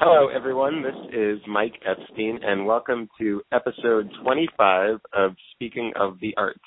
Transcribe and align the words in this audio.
Hello, 0.00 0.28
everyone. 0.28 0.80
This 0.80 0.94
is 1.12 1.40
Mike 1.48 1.74
Epstein, 1.84 2.38
and 2.44 2.64
welcome 2.64 3.08
to 3.18 3.42
episode 3.50 4.08
25 4.22 5.00
of 5.12 5.32
Speaking 5.54 5.92
of 5.98 6.20
the 6.20 6.32
Arts. 6.36 6.60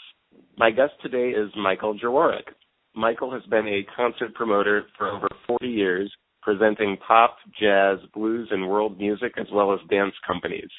My 0.58 0.70
guest 0.70 0.92
today 1.02 1.30
is 1.30 1.50
Michael 1.56 1.98
Jaworek. 1.98 2.44
Michael 2.94 3.32
has 3.32 3.44
been 3.44 3.66
a 3.70 3.88
concert 3.96 4.34
promoter 4.36 4.84
for 4.98 5.08
over 5.08 5.30
40 5.48 5.66
years, 5.66 6.12
presenting 6.42 6.98
pop, 7.08 7.38
jazz, 7.58 8.00
blues, 8.14 8.50
and 8.52 8.68
world 8.68 8.98
music, 8.98 9.32
as 9.40 9.48
well 9.54 9.74
as 9.74 9.80
dance 9.90 10.14
companies. 10.28 10.70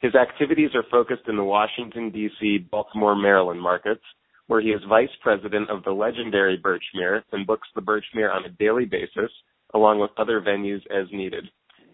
His 0.00 0.16
activities 0.16 0.70
are 0.74 0.84
focused 0.90 1.28
in 1.28 1.36
the 1.36 1.44
Washington, 1.44 2.10
D.C., 2.10 2.66
Baltimore, 2.68 3.14
Maryland 3.14 3.62
markets, 3.62 4.02
where 4.48 4.60
he 4.60 4.70
is 4.70 4.80
vice 4.88 5.14
president 5.22 5.70
of 5.70 5.84
the 5.84 5.92
legendary 5.92 6.58
Birchmere 6.58 7.22
and 7.30 7.46
books 7.46 7.68
the 7.76 7.80
Birchmere 7.80 8.34
on 8.34 8.44
a 8.44 8.48
daily 8.58 8.86
basis, 8.86 9.30
along 9.72 10.00
with 10.00 10.10
other 10.18 10.40
venues 10.40 10.82
as 10.90 11.06
needed. 11.12 11.48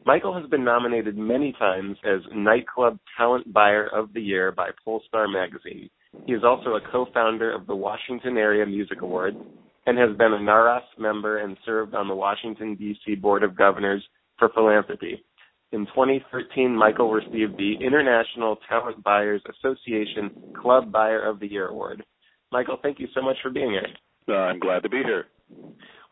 Michael 0.05 0.35
has 0.39 0.49
been 0.51 0.65
nominated 0.65 1.17
many 1.17 1.53
times 1.59 1.97
as 2.05 2.21
Nightclub 2.35 2.99
Talent 3.17 3.53
Buyer 3.53 3.87
of 3.87 4.13
the 4.13 4.21
Year 4.21 4.51
by 4.51 4.71
Pollstar 4.85 5.33
Magazine. 5.33 5.89
He 6.27 6.33
is 6.33 6.43
also 6.45 6.71
a 6.71 6.81
co-founder 6.91 7.53
of 7.53 7.67
the 7.67 7.77
Washington 7.77 8.37
Area 8.37 8.67
Music 8.67 9.01
Awards 9.03 9.37
and 9.87 9.99
has 9.99 10.17
been 10.17 10.33
a 10.33 10.39
NARAS 10.39 10.83
member 10.99 11.39
and 11.39 11.57
served 11.65 11.95
on 11.95 12.09
the 12.09 12.15
Washington, 12.15 12.75
D.C. 12.75 13.15
Board 13.17 13.43
of 13.43 13.57
Governors 13.57 14.03
for 14.39 14.49
Philanthropy. 14.55 15.23
In 15.73 15.87
2013, 15.87 16.77
Michael 16.77 17.11
received 17.11 17.57
the 17.57 17.75
International 17.81 18.57
Talent 18.69 19.03
Buyers 19.03 19.43
Association 19.49 20.31
Club 20.61 20.93
Buyer 20.93 21.23
of 21.23 21.41
the 21.41 21.51
Year 21.51 21.69
Award. 21.69 22.05
Michael, 22.51 22.77
thank 22.83 23.01
you 23.01 23.09
so 23.15 23.23
much 23.23 23.37
for 23.43 23.51
being 23.51 23.71
here. 23.71 23.87
Uh, 24.29 24.39
I'm 24.39 24.59
glad 24.59 24.83
to 24.83 24.89
be 24.89 25.03
here. 25.03 25.27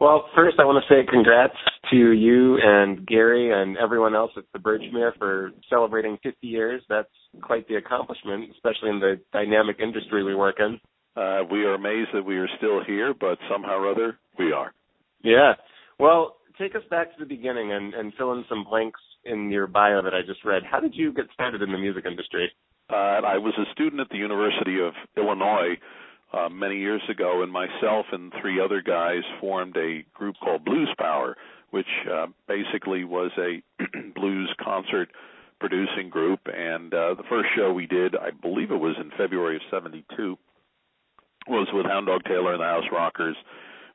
Well, 0.00 0.24
first, 0.34 0.56
I 0.58 0.64
want 0.64 0.82
to 0.82 0.94
say 0.94 1.06
congrats 1.06 1.54
to 1.90 2.12
you 2.12 2.56
and 2.62 3.06
Gary 3.06 3.52
and 3.52 3.76
everyone 3.76 4.14
else 4.14 4.30
at 4.34 4.44
the 4.54 4.58
Birchmere 4.58 5.12
for 5.18 5.50
celebrating 5.68 6.16
50 6.22 6.46
years. 6.46 6.82
That's 6.88 7.08
quite 7.42 7.68
the 7.68 7.74
accomplishment, 7.74 8.50
especially 8.50 8.88
in 8.88 8.98
the 8.98 9.20
dynamic 9.30 9.76
industry 9.78 10.24
we 10.24 10.34
work 10.34 10.56
in. 10.58 10.80
Uh, 11.16 11.40
we 11.50 11.64
are 11.64 11.74
amazed 11.74 12.10
that 12.14 12.24
we 12.24 12.38
are 12.38 12.48
still 12.56 12.82
here, 12.82 13.12
but 13.12 13.36
somehow 13.50 13.76
or 13.76 13.90
other, 13.90 14.18
we 14.38 14.52
are. 14.52 14.72
Yeah. 15.22 15.52
Well, 15.98 16.36
take 16.58 16.74
us 16.74 16.82
back 16.88 17.12
to 17.12 17.20
the 17.20 17.28
beginning 17.28 17.72
and, 17.72 17.92
and 17.92 18.14
fill 18.16 18.32
in 18.32 18.44
some 18.48 18.64
blanks 18.64 19.00
in 19.26 19.50
your 19.50 19.66
bio 19.66 20.00
that 20.02 20.14
I 20.14 20.22
just 20.26 20.46
read. 20.46 20.62
How 20.64 20.80
did 20.80 20.94
you 20.94 21.12
get 21.12 21.26
started 21.34 21.60
in 21.60 21.72
the 21.72 21.78
music 21.78 22.06
industry? 22.06 22.50
Uh, 22.90 23.20
I 23.20 23.36
was 23.36 23.52
a 23.58 23.70
student 23.72 24.00
at 24.00 24.08
the 24.08 24.16
University 24.16 24.80
of 24.80 24.94
Illinois 25.18 25.76
uh, 26.32 26.48
many 26.48 26.78
years 26.78 27.02
ago, 27.08 27.42
and 27.42 27.52
myself 27.52 28.06
and 28.12 28.32
three 28.40 28.60
other 28.60 28.82
guys 28.82 29.22
formed 29.40 29.76
a 29.76 30.04
group 30.14 30.36
called 30.42 30.64
Blues 30.64 30.92
Power, 30.98 31.36
which 31.70 31.86
uh, 32.10 32.26
basically 32.46 33.04
was 33.04 33.30
a 33.38 33.62
blues 34.14 34.52
concert 34.62 35.10
producing 35.58 36.08
group. 36.08 36.40
And 36.46 36.92
uh, 36.94 37.14
the 37.14 37.24
first 37.28 37.48
show 37.56 37.72
we 37.72 37.86
did, 37.86 38.16
I 38.16 38.30
believe 38.30 38.70
it 38.70 38.76
was 38.76 38.96
in 39.00 39.10
February 39.16 39.56
of 39.56 39.62
'72, 39.70 40.38
was 41.48 41.68
with 41.72 41.86
Hound 41.86 42.06
Dog 42.06 42.22
Taylor 42.24 42.52
and 42.52 42.60
the 42.60 42.66
House 42.66 42.84
Rockers, 42.92 43.36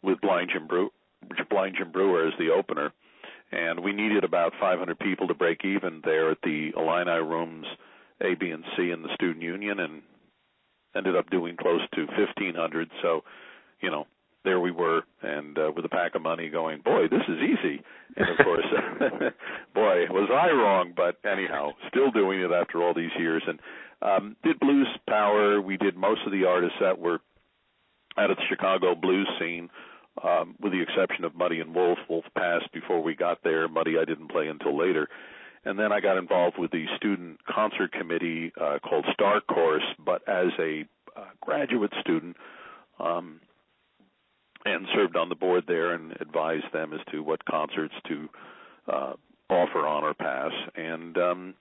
with 0.02 0.20
Blind 0.22 0.52
Jim, 0.54 0.68
Brew- 0.68 0.92
Blind 1.50 1.76
Jim 1.78 1.92
Brewer 1.92 2.28
as 2.28 2.34
the 2.38 2.52
opener. 2.52 2.92
And 3.52 3.82
we 3.82 3.94
needed 3.94 4.24
about 4.24 4.54
500 4.60 4.98
people 5.00 5.28
to 5.28 5.34
break 5.34 5.64
even 5.64 6.02
there 6.04 6.32
at 6.32 6.40
the 6.44 6.72
Illini 6.76 7.22
Rooms 7.22 7.68
A, 8.22 8.34
B, 8.34 8.50
and 8.50 8.66
C 8.76 8.90
in 8.90 9.04
the 9.04 9.14
Student 9.14 9.44
Union, 9.44 9.80
and 9.80 10.02
ended 10.96 11.16
up 11.16 11.30
doing 11.30 11.56
close 11.58 11.82
to 11.94 12.06
1500 12.06 12.90
so 13.02 13.24
you 13.82 13.90
know 13.90 14.06
there 14.46 14.60
we 14.60 14.72
were 14.72 15.02
and 15.22 15.58
uh, 15.58 15.72
with 15.76 15.84
a 15.84 15.90
pack 15.90 16.16
of 16.16 16.22
money 16.22 16.50
going 16.50 16.80
boy 16.82 17.08
this 17.10 17.24
is 17.28 17.38
easy. 17.42 17.82
And 18.16 18.30
of 18.30 18.46
course 18.46 18.66
boy 19.74 20.06
was 20.10 20.30
i 20.32 20.52
wrong 20.52 20.94
but 20.96 21.18
anyhow 21.30 21.72
still 21.90 22.12
doing 22.12 22.40
it 22.40 22.52
after 22.52 22.82
all 22.82 22.94
these 22.94 23.12
years. 23.20 23.44
And 23.46 23.60
um 24.02 24.36
did 24.44 24.60
blues 24.60 24.88
power. 25.10 25.60
We 25.60 25.76
did 25.76 25.98
most 25.98 26.22
of 26.26 26.32
the 26.32 26.46
artists 26.46 26.78
that 26.80 27.00
were 27.00 27.20
out 28.18 28.32
of 28.32 28.38
the 28.38 28.44
chicago 28.48 28.96
blues 28.96 29.28
scene 29.40 29.70
um 30.24 30.56
with 30.62 30.72
the 30.72 30.82
exception 30.82 31.26
of 31.26 31.36
muddy 31.36 31.60
and 31.60 31.76
wolf. 31.76 31.98
Wolf 32.08 32.26
passed 32.38 32.72
before 32.72 33.02
we 33.02 33.16
got 33.16 33.44
there. 33.44 33.68
Muddy 33.68 33.98
i 34.00 34.06
didn't 34.06 34.30
play 34.32 34.48
until 34.48 34.78
later. 34.78 35.10
And 35.68 35.80
then 35.80 35.92
I 35.92 36.00
got 36.00 36.18
involved 36.18 36.60
with 36.60 36.70
the 36.70 36.86
student 36.96 37.40
concert 37.44 37.92
committee 37.92 38.54
uh, 38.62 38.78
called 38.88 39.04
Star 39.14 39.42
Course, 39.42 39.84
but 39.98 40.22
as 40.30 40.52
a 40.60 40.86
graduate 41.42 41.94
student, 42.02 42.36
um, 43.00 43.42
and 44.66 44.88
served 44.96 45.16
on 45.16 45.30
the 45.30 45.36
board 45.36 45.66
there 45.68 45.94
and 45.94 46.14
advised 46.20 46.72
them 46.74 46.94
as 46.94 47.00
to 47.12 47.22
what 47.22 47.46
concerts 47.46 47.94
to 48.08 48.30
uh, 48.92 49.14
offer 49.50 49.86
on 49.88 50.04
or 50.04 50.14
pass. 50.14 50.52
And 50.76 51.18
um, 51.18 51.54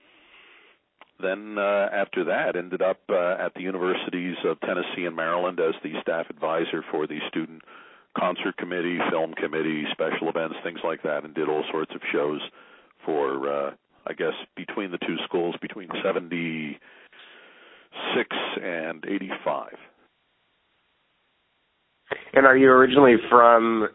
then 1.21 1.57
uh, 1.59 1.89
after 1.93 2.25
that, 2.25 2.57
ended 2.57 2.83
up 2.83 3.01
uh, 3.09 3.37
at 3.39 3.55
the 3.55 3.61
universities 3.61 4.37
of 4.45 4.61
Tennessee 4.61 5.05
and 5.05 5.15
Maryland 5.15 5.61
as 5.61 5.75
the 5.83 5.93
staff 6.01 6.31
advisor 6.31 6.83
for 6.91 7.07
the 7.07 7.19
student 7.29 7.63
concert 8.19 8.57
committee, 8.57 8.99
film 9.11 9.35
committee, 9.35 9.85
special 9.93 10.29
events, 10.29 10.57
things 10.63 10.81
like 10.85 11.03
that, 11.03 11.25
and 11.25 11.35
did 11.35 11.49
all 11.49 11.65
sorts 11.71 11.95
of 11.95 12.01
shows 12.13 12.41
for 13.05 13.49
uh, 13.49 13.71
I 14.07 14.13
guess 14.13 14.35
between 14.57 14.91
the 14.91 14.99
two 14.99 15.17
schools 15.25 15.55
between 15.61 15.89
76 18.15 18.37
and 18.63 19.05
85. 19.05 19.73
And 22.35 22.47
are 22.47 22.57
you 22.57 22.69
originally 22.69 23.17
from 23.31 23.89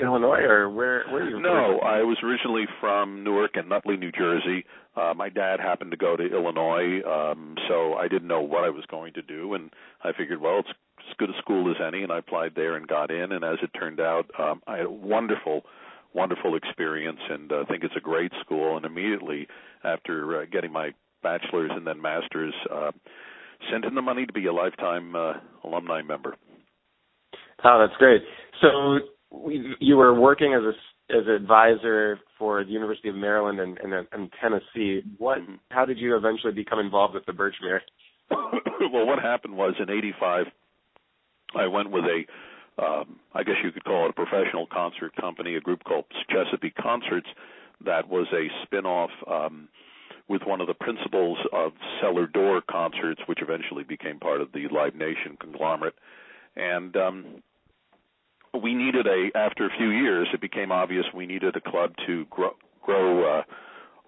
Illinois 0.00 0.42
or 0.42 0.68
where 0.70 1.04
where 1.10 1.22
are 1.22 1.28
you 1.28 1.36
from? 1.36 1.42
No, 1.42 1.78
from? 1.80 1.88
I 1.88 2.02
was 2.02 2.18
originally 2.22 2.66
from 2.80 3.24
Newark 3.24 3.52
and 3.54 3.68
Nutley, 3.68 3.96
New 3.96 4.12
Jersey. 4.12 4.64
Uh 4.94 5.14
my 5.14 5.28
dad 5.28 5.60
happened 5.60 5.90
to 5.90 5.96
go 5.96 6.16
to 6.16 6.24
Illinois, 6.24 7.00
um 7.06 7.56
so 7.68 7.94
I 7.94 8.08
didn't 8.08 8.28
know 8.28 8.42
what 8.42 8.64
I 8.64 8.70
was 8.70 8.84
going 8.90 9.14
to 9.14 9.22
do 9.22 9.54
and 9.54 9.70
I 10.04 10.12
figured 10.12 10.40
well 10.40 10.60
it's 10.60 10.68
as 10.98 11.16
good 11.18 11.30
a 11.30 11.38
school 11.38 11.70
as 11.70 11.76
any 11.86 12.02
and 12.02 12.12
I 12.12 12.18
applied 12.18 12.52
there 12.54 12.76
and 12.76 12.86
got 12.86 13.10
in 13.10 13.32
and 13.32 13.44
as 13.44 13.58
it 13.62 13.70
turned 13.78 14.00
out 14.00 14.30
um 14.38 14.62
I 14.66 14.76
had 14.76 14.86
a 14.86 14.90
wonderful 14.90 15.64
wonderful 16.16 16.56
experience 16.56 17.20
and 17.28 17.52
uh, 17.52 17.64
think 17.68 17.84
it's 17.84 17.96
a 17.96 18.00
great 18.00 18.32
school. 18.40 18.76
And 18.76 18.86
immediately 18.86 19.46
after 19.84 20.42
uh, 20.42 20.46
getting 20.50 20.72
my 20.72 20.90
bachelor's 21.22 21.70
and 21.74 21.86
then 21.86 22.00
master's, 22.00 22.54
uh, 22.72 22.90
sent 23.70 23.84
in 23.84 23.94
the 23.94 24.02
money 24.02 24.26
to 24.26 24.32
be 24.32 24.46
a 24.46 24.52
lifetime 24.52 25.14
uh, 25.14 25.34
alumni 25.64 26.02
member. 26.02 26.36
Oh, 27.64 27.86
that's 27.86 27.98
great. 27.98 28.22
So 28.60 28.98
you 29.80 29.96
were 29.96 30.18
working 30.18 30.54
as 30.54 30.62
a 30.62 30.72
as 31.08 31.24
an 31.26 31.34
advisor 31.34 32.18
for 32.36 32.64
the 32.64 32.70
University 32.70 33.08
of 33.08 33.14
Maryland 33.14 33.60
and, 33.60 33.78
and, 33.78 34.08
and 34.10 34.30
Tennessee. 34.42 35.02
What? 35.18 35.38
Mm-hmm. 35.38 35.54
How 35.70 35.84
did 35.84 35.98
you 35.98 36.16
eventually 36.16 36.52
become 36.52 36.80
involved 36.80 37.14
with 37.14 37.24
the 37.26 37.32
Birchmere? 37.32 37.78
well, 38.30 39.06
what 39.06 39.20
happened 39.20 39.56
was 39.56 39.74
in 39.78 39.88
'85, 39.88 40.46
I 41.54 41.66
went 41.68 41.90
with 41.92 42.04
a 42.04 42.24
um, 42.82 43.20
I 43.34 43.42
guess 43.42 43.54
you 43.64 43.72
could 43.72 43.84
call 43.84 44.06
it 44.06 44.10
a 44.10 44.12
professional 44.12 44.66
concert 44.70 45.14
company, 45.16 45.54
a 45.54 45.60
group 45.60 45.82
called 45.84 46.04
Chesapeake 46.28 46.74
Concerts, 46.74 47.28
that 47.84 48.08
was 48.08 48.26
a 48.32 48.48
spin-off 48.64 49.10
um, 49.30 49.68
with 50.28 50.42
one 50.44 50.60
of 50.60 50.66
the 50.66 50.74
principals 50.74 51.38
of 51.52 51.72
Cellar 52.00 52.26
Door 52.26 52.62
Concerts, 52.70 53.20
which 53.26 53.40
eventually 53.42 53.84
became 53.84 54.18
part 54.18 54.40
of 54.40 54.52
the 54.52 54.66
Live 54.68 54.94
Nation 54.94 55.36
conglomerate. 55.38 55.94
And 56.56 56.96
um, 56.96 57.24
we 58.62 58.74
needed 58.74 59.06
a 59.06 59.36
after 59.36 59.66
a 59.66 59.76
few 59.76 59.90
years, 59.90 60.28
it 60.32 60.40
became 60.40 60.72
obvious 60.72 61.04
we 61.14 61.26
needed 61.26 61.54
a 61.56 61.60
club 61.60 61.94
to 62.06 62.24
grow, 62.30 62.54
grow 62.82 63.38
uh, 63.38 63.42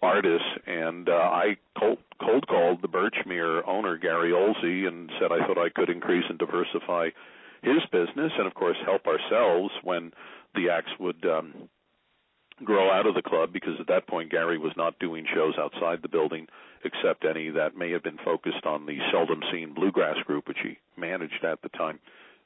artists, 0.02 0.48
and 0.66 1.08
uh, 1.08 1.12
I 1.12 1.56
cold, 1.78 1.98
called 2.48 2.82
the 2.82 2.88
Birchmere 2.88 3.62
owner 3.66 3.96
Gary 3.96 4.32
Oelze 4.32 4.88
and 4.88 5.10
said 5.20 5.30
I 5.32 5.46
thought 5.46 5.58
I 5.58 5.68
could 5.68 5.90
increase 5.90 6.24
and 6.28 6.38
diversify 6.38 7.10
his 7.62 7.82
business 7.90 8.32
and 8.38 8.46
of 8.46 8.54
course 8.54 8.76
help 8.84 9.06
ourselves 9.06 9.72
when 9.82 10.12
the 10.54 10.70
acts 10.70 10.92
would 11.00 11.24
um 11.26 11.68
grow 12.64 12.90
out 12.90 13.06
of 13.06 13.14
the 13.14 13.22
club 13.22 13.52
because 13.52 13.74
at 13.80 13.86
that 13.86 14.06
point 14.06 14.30
Gary 14.30 14.58
was 14.58 14.72
not 14.76 14.98
doing 14.98 15.24
shows 15.34 15.54
outside 15.58 16.00
the 16.02 16.08
building 16.08 16.46
except 16.84 17.24
any 17.24 17.50
that 17.50 17.76
may 17.76 17.90
have 17.90 18.02
been 18.02 18.18
focused 18.24 18.64
on 18.64 18.86
the 18.86 18.98
Seldom 19.12 19.40
Scene 19.52 19.74
bluegrass 19.74 20.16
group 20.26 20.48
which 20.48 20.58
he 20.62 20.78
managed 20.96 21.44
at 21.44 21.62
the 21.62 21.68
time. 21.70 21.98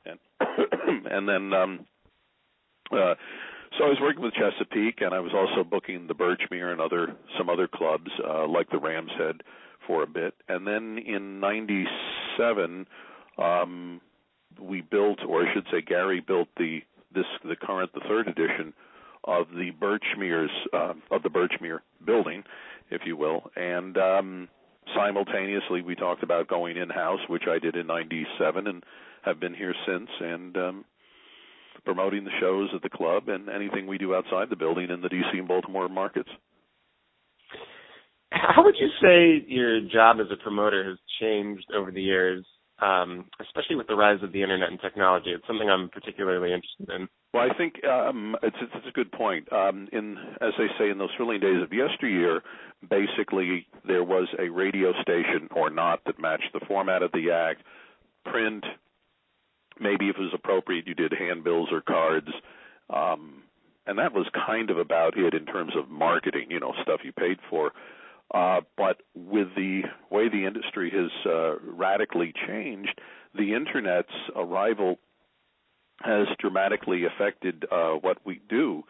And 0.05 0.19
and 1.11 1.29
then 1.29 1.53
um 1.53 1.87
uh 2.93 3.15
so 3.79 3.85
I 3.85 3.89
was 3.89 3.99
working 4.03 4.23
with 4.23 4.35
Chesapeake 4.35 5.01
and 5.01 5.15
I 5.15 5.21
was 5.21 5.33
also 5.35 5.69
booking 5.69 6.07
the 6.07 6.15
Birchmere 6.15 6.73
and 6.73 6.81
other 6.81 7.17
some 7.39 7.49
other 7.49 7.69
clubs 7.69 8.11
uh 8.27 8.47
like 8.47 8.71
the 8.71 8.79
Ram's 8.79 9.13
Head 9.17 9.43
for 9.87 10.03
a 10.03 10.07
bit. 10.07 10.35
And 10.49 10.67
then 10.67 10.99
in 10.99 11.41
97 11.41 12.87
um 13.39 14.01
we 14.61 14.83
built, 14.83 15.21
or 15.27 15.47
I 15.47 15.55
should 15.55 15.67
say, 15.71 15.81
Gary 15.81 16.21
built 16.21 16.49
the 16.57 16.81
this 17.15 17.25
the 17.45 17.57
current 17.57 17.93
the 17.95 18.01
third 18.09 18.29
edition 18.29 18.73
of 19.25 19.49
the 19.51 19.71
Birchmere's 19.81 20.51
uh, 20.73 20.95
of 21.11 21.23
the 21.23 21.29
Birchmere 21.29 21.81
building, 22.05 22.43
if 22.91 23.03
you 23.05 23.17
will, 23.17 23.51
and 23.57 23.97
um, 23.97 24.49
simultaneously 24.95 25.83
we 25.83 25.95
talked 25.95 26.23
about 26.23 26.49
going 26.49 26.77
in 26.77 26.91
house, 26.91 27.21
which 27.29 27.45
I 27.49 27.59
did 27.59 27.77
in 27.77 27.87
'97, 27.87 28.67
and 28.67 28.85
have 29.25 29.39
been 29.39 29.55
here 29.55 29.75
since, 29.87 30.09
and 30.21 30.57
um, 30.57 30.85
promoting 31.85 32.25
the 32.25 32.31
shows 32.41 32.69
at 32.75 32.83
the 32.83 32.89
club 32.89 33.29
and 33.29 33.49
anything 33.49 33.87
we 33.87 33.99
do 33.99 34.15
outside 34.15 34.51
the 34.51 34.57
building 34.57 34.91
in 34.91 35.01
the 35.01 35.09
DC 35.09 35.33
and 35.33 35.49
Baltimore 35.49 35.89
markets. 35.89 36.31
how 38.31 38.65
would 38.65 38.77
you 38.79 38.89
say 39.01 39.45
your 39.49 39.81
job 39.81 40.17
as 40.21 40.27
a 40.33 40.43
promoter 40.43 40.85
has 40.85 40.99
changed 41.21 41.67
over 41.77 41.91
the 41.91 42.03
years, 42.03 42.45
um, 42.83 43.27
especially 43.41 43.77
with 43.77 43.87
the 43.87 43.95
rise 43.95 44.23
of 44.23 44.33
the 44.33 44.43
internet 44.43 44.71
and 44.71 44.81
technology? 44.81 45.31
It's 45.31 45.47
something 45.47 45.71
I'm 45.71 45.89
particularly 45.89 46.53
interested 46.53 46.91
in. 46.91 47.09
Well, 47.33 47.49
I 47.49 47.57
think 47.57 47.85
um, 47.85 48.37
it's, 48.43 48.57
it's, 48.61 48.87
a 48.87 48.91
good 48.91 49.13
point. 49.13 49.51
Um, 49.53 49.89
in 49.93 50.19
as 50.41 50.53
they 50.59 50.67
say, 50.79 50.91
in 50.91 50.99
those 50.99 51.11
thrilling 51.17 51.41
days 51.41 51.63
of 51.63 51.73
yesteryear, 51.73 52.43
basically 52.89 53.67
there 53.87 54.05
was 54.05 54.29
a 54.39 54.49
radio 54.49 54.93
station 55.01 55.49
or 55.55 55.71
not 55.71 56.01
that 56.07 56.19
matched 56.19 56.53
the 56.53 56.61
format 56.67 57.03
of 57.03 57.13
the 57.13 57.31
act, 57.31 57.63
print. 58.27 58.65
Maybe 59.81 60.09
if 60.09 60.17
it 60.17 60.21
was 60.21 60.35
appropriate, 60.35 60.87
you 60.87 60.95
did 60.95 61.13
handbills 61.13 61.69
or 61.73 61.81
cards. 61.81 62.29
Um, 62.91 63.45
and 63.87 63.99
that 63.99 64.13
was 64.13 64.27
kind 64.47 64.71
of 64.71 64.79
about 64.79 65.17
it 65.17 65.35
in 65.35 65.47
terms 65.47 65.73
of 65.77 65.89
marketing, 65.89 66.51
you 66.51 66.61
know, 66.61 66.75
stuff 66.83 67.01
you 67.05 67.13
paid 67.13 67.39
for. 67.49 67.73
Uh, 68.33 68.61
but 68.77 69.03
with 69.15 69.49
the 69.57 69.83
way 70.11 70.29
the 70.29 70.47
industry 70.47 70.91
has 70.91 71.11
uh, 71.27 71.59
radically 71.61 72.33
changed, 72.47 72.99
the 73.35 73.55
internet's 73.55 74.13
arrival 74.35 74.99
has 76.01 76.27
dramatically 76.39 77.05
affected 77.05 77.65
uh, 77.71 77.93
what 77.93 78.19
we 78.25 78.41
do. 78.49 78.83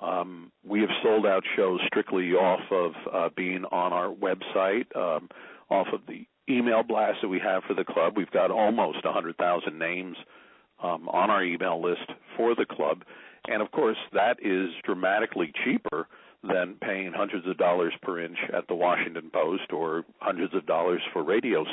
Um, 0.00 0.52
we 0.64 0.80
have 0.80 0.90
sold 1.02 1.26
out 1.26 1.42
shows 1.56 1.80
strictly 1.86 2.32
off 2.32 2.60
of 2.70 2.92
uh, 3.12 3.28
being 3.36 3.64
on 3.64 3.92
our 3.92 4.08
website, 4.08 4.94
um, 4.96 5.28
off 5.70 5.88
of 5.92 6.00
the 6.06 6.26
email 6.48 6.82
blast 6.82 7.18
that 7.22 7.28
we 7.28 7.38
have 7.40 7.62
for 7.64 7.74
the 7.74 7.84
club. 7.84 8.14
We've 8.16 8.30
got 8.30 8.50
almost 8.50 9.04
100,000 9.04 9.78
names 9.78 10.16
um, 10.82 11.08
on 11.08 11.30
our 11.30 11.44
email 11.44 11.80
list 11.80 12.10
for 12.36 12.54
the 12.54 12.66
club. 12.66 13.04
And 13.48 13.62
of 13.62 13.70
course, 13.70 13.96
that 14.12 14.38
is 14.42 14.70
dramatically 14.84 15.52
cheaper 15.64 16.06
than 16.42 16.74
paying 16.80 17.12
hundreds 17.14 17.46
of 17.46 17.56
dollars 17.56 17.92
per 18.02 18.20
inch 18.20 18.38
at 18.52 18.66
the 18.68 18.74
Washington 18.74 19.30
Post 19.32 19.72
or 19.72 20.04
hundreds 20.18 20.54
of 20.54 20.66
dollars 20.66 21.00
for 21.12 21.22
radio, 21.22 21.64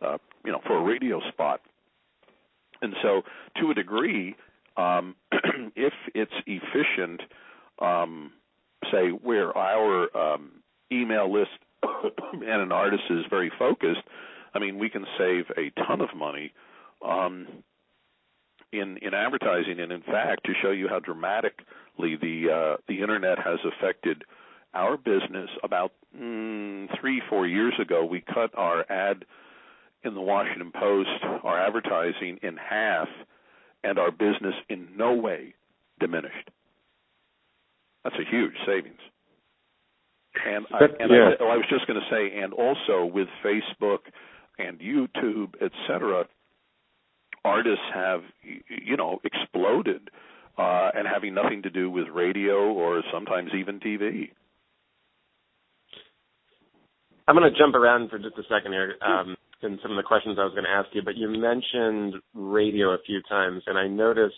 uh, 0.00 0.16
you 0.44 0.52
know, 0.52 0.60
for 0.66 0.78
a 0.78 0.82
radio 0.82 1.20
spot. 1.28 1.60
And 2.80 2.94
so, 3.02 3.22
to 3.60 3.70
a 3.70 3.74
degree, 3.74 4.36
um, 4.76 5.16
if 5.76 5.92
it's 6.14 6.32
efficient, 6.46 7.20
um, 7.80 8.32
say 8.90 9.08
where 9.08 9.56
our 9.56 10.16
um, 10.16 10.50
email 10.92 11.32
list 11.32 11.50
and 12.32 12.44
an 12.44 12.72
artist 12.72 13.04
is 13.10 13.24
very 13.28 13.50
focused, 13.58 14.02
I 14.54 14.58
mean, 14.58 14.78
we 14.78 14.88
can 14.88 15.04
save 15.18 15.44
a 15.56 15.70
ton 15.86 16.00
of 16.00 16.14
money. 16.16 16.52
Um, 17.06 17.46
in 18.72 18.98
in 18.98 19.14
advertising, 19.14 19.80
and 19.80 19.92
in 19.92 20.02
fact, 20.02 20.44
to 20.44 20.52
show 20.60 20.70
you 20.70 20.88
how 20.88 20.98
the 21.98 22.50
uh, 22.52 22.76
the 22.88 23.00
internet 23.00 23.38
has 23.38 23.58
affected 23.64 24.24
our 24.74 24.96
business, 24.96 25.48
about 25.62 25.92
mm, 26.16 26.88
three 27.00 27.22
four 27.28 27.46
years 27.46 27.74
ago, 27.80 28.04
we 28.04 28.20
cut 28.20 28.50
our 28.56 28.84
ad 28.90 29.24
in 30.04 30.14
the 30.14 30.20
Washington 30.20 30.70
Post, 30.78 31.08
our 31.42 31.58
advertising 31.58 32.38
in 32.42 32.56
half, 32.56 33.08
and 33.82 33.98
our 33.98 34.10
business 34.10 34.54
in 34.68 34.88
no 34.96 35.14
way 35.14 35.54
diminished. 35.98 36.50
That's 38.04 38.16
a 38.16 38.30
huge 38.30 38.54
savings. 38.66 39.00
And, 40.46 40.66
I, 40.72 40.84
and 41.00 41.10
yeah. 41.10 41.30
I, 41.40 41.44
I 41.44 41.56
was 41.56 41.64
just 41.70 41.86
going 41.86 41.98
to 41.98 42.06
say, 42.10 42.38
and 42.38 42.52
also 42.52 43.06
with 43.06 43.28
Facebook 43.44 44.00
and 44.58 44.78
YouTube, 44.78 45.54
et 45.60 45.72
cetera, 45.88 46.26
artists 47.44 47.84
have 47.94 48.20
you 48.42 48.96
know 48.96 49.20
exploded 49.24 50.10
uh, 50.58 50.90
and 50.94 51.06
having 51.06 51.34
nothing 51.34 51.62
to 51.62 51.70
do 51.70 51.90
with 51.90 52.06
radio 52.08 52.72
or 52.72 53.02
sometimes 53.12 53.50
even 53.58 53.80
TV. 53.80 54.30
I'm 57.28 57.36
going 57.36 57.50
to 57.52 57.58
jump 57.58 57.74
around 57.74 58.10
for 58.10 58.18
just 58.18 58.38
a 58.38 58.42
second 58.42 58.72
here 58.72 58.94
um, 59.04 59.36
in 59.62 59.78
some 59.82 59.90
of 59.90 59.96
the 59.96 60.02
questions 60.06 60.38
I 60.38 60.44
was 60.44 60.52
going 60.52 60.64
to 60.64 60.70
ask 60.70 60.88
you, 60.92 61.02
but 61.02 61.16
you 61.16 61.28
mentioned 61.28 62.14
radio 62.34 62.90
a 62.90 62.98
few 63.04 63.20
times, 63.28 63.62
and 63.66 63.76
I 63.76 63.88
noticed 63.88 64.34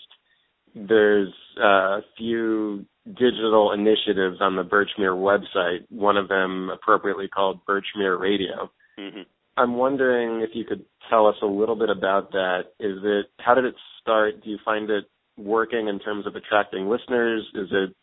there's 0.75 1.33
uh, 1.61 1.99
a 1.99 2.01
few 2.17 2.87
digital 3.07 3.73
initiatives 3.73 4.39
on 4.41 4.57
the 4.57 4.65
Birchmere 4.65 5.17
website. 5.17 5.85
One 5.91 6.17
of 6.17 6.29
them 6.29 6.71
appropriately 6.71 7.29
called 7.29 7.61
Birchmere 7.67 8.19
Radio. 8.19 8.71
Mm-hmm. 8.99 9.23
I'm 9.57 9.75
wondering 9.75 10.41
if 10.41 10.51
you 10.55 10.65
could 10.65 10.85
tell 11.11 11.27
us 11.27 11.35
a 11.43 11.47
little 11.47 11.75
bit 11.75 11.91
about 11.91 12.33
that. 12.33 12.61
Is 12.79 12.99
it 13.03 13.27
how 13.41 13.55
did 13.55 13.65
it 13.65 13.75
start? 14.01 14.43
Do 14.43 14.51
you 14.51 14.59
find 14.65 14.89
it 14.89 15.05
working 15.39 15.89
in 15.89 15.99
terms 15.99 16.27
of 16.27 16.35
attracting 16.35 16.89
listeners? 16.89 17.47
Is 17.55 17.69
it? 17.71 17.95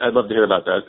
I'd 0.00 0.14
love 0.14 0.28
to 0.28 0.34
hear 0.34 0.44
about 0.44 0.64
that. 0.64 0.80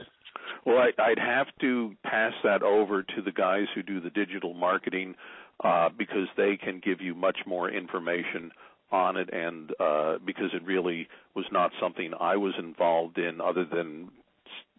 Well, 0.66 0.78
I'd 0.78 1.20
have 1.20 1.48
to 1.62 1.96
pass 2.04 2.34
that 2.44 2.62
over 2.62 3.02
to 3.04 3.22
the 3.24 3.32
guys 3.32 3.66
who 3.74 3.82
do 3.82 4.00
the 4.00 4.12
digital 4.12 4.54
marketing 4.54 5.16
uh, 5.64 5.90
because 5.98 6.28
they 6.38 6.58
can 6.58 6.82
give 6.84 7.02
you 7.02 7.16
much 7.16 7.40
more 7.48 7.70
information 7.70 8.52
on 8.92 9.18
it, 9.18 9.30
and 9.34 9.72
uh, 9.80 10.18
because 10.26 10.50
it 10.54 10.64
really 10.64 11.08
was 11.36 11.46
not 11.52 11.72
something 11.82 12.12
I 12.20 12.36
was 12.36 12.54
involved 12.60 13.18
in, 13.18 13.40
other 13.42 13.66
than 13.66 14.10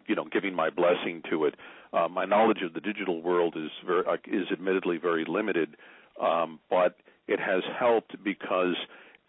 you 0.07 0.15
know 0.15 0.25
giving 0.31 0.55
my 0.55 0.71
blessing 0.71 1.23
to 1.31 1.47
it. 1.47 1.55
Uh, 1.93 2.09
my 2.09 2.25
knowledge 2.25 2.63
of 2.65 2.75
the 2.75 2.81
digital 2.81 3.23
world 3.23 3.55
is 3.57 3.71
very 3.87 4.05
uh, 4.07 4.15
is 4.27 4.47
admittedly 4.53 4.99
very 4.99 5.25
limited, 5.27 5.77
um, 6.21 6.59
but 6.71 6.97
it 7.27 7.41
has 7.41 7.63
helped 7.79 8.23
because 8.23 8.77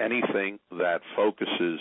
anything 0.04 0.60
that 0.72 1.02
focuses 1.16 1.80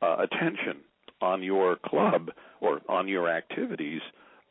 uh, 0.00 0.16
attention 0.18 0.78
on 1.20 1.42
your 1.42 1.76
club 1.76 2.30
or 2.60 2.80
on 2.88 3.08
your 3.08 3.28
activities 3.28 4.00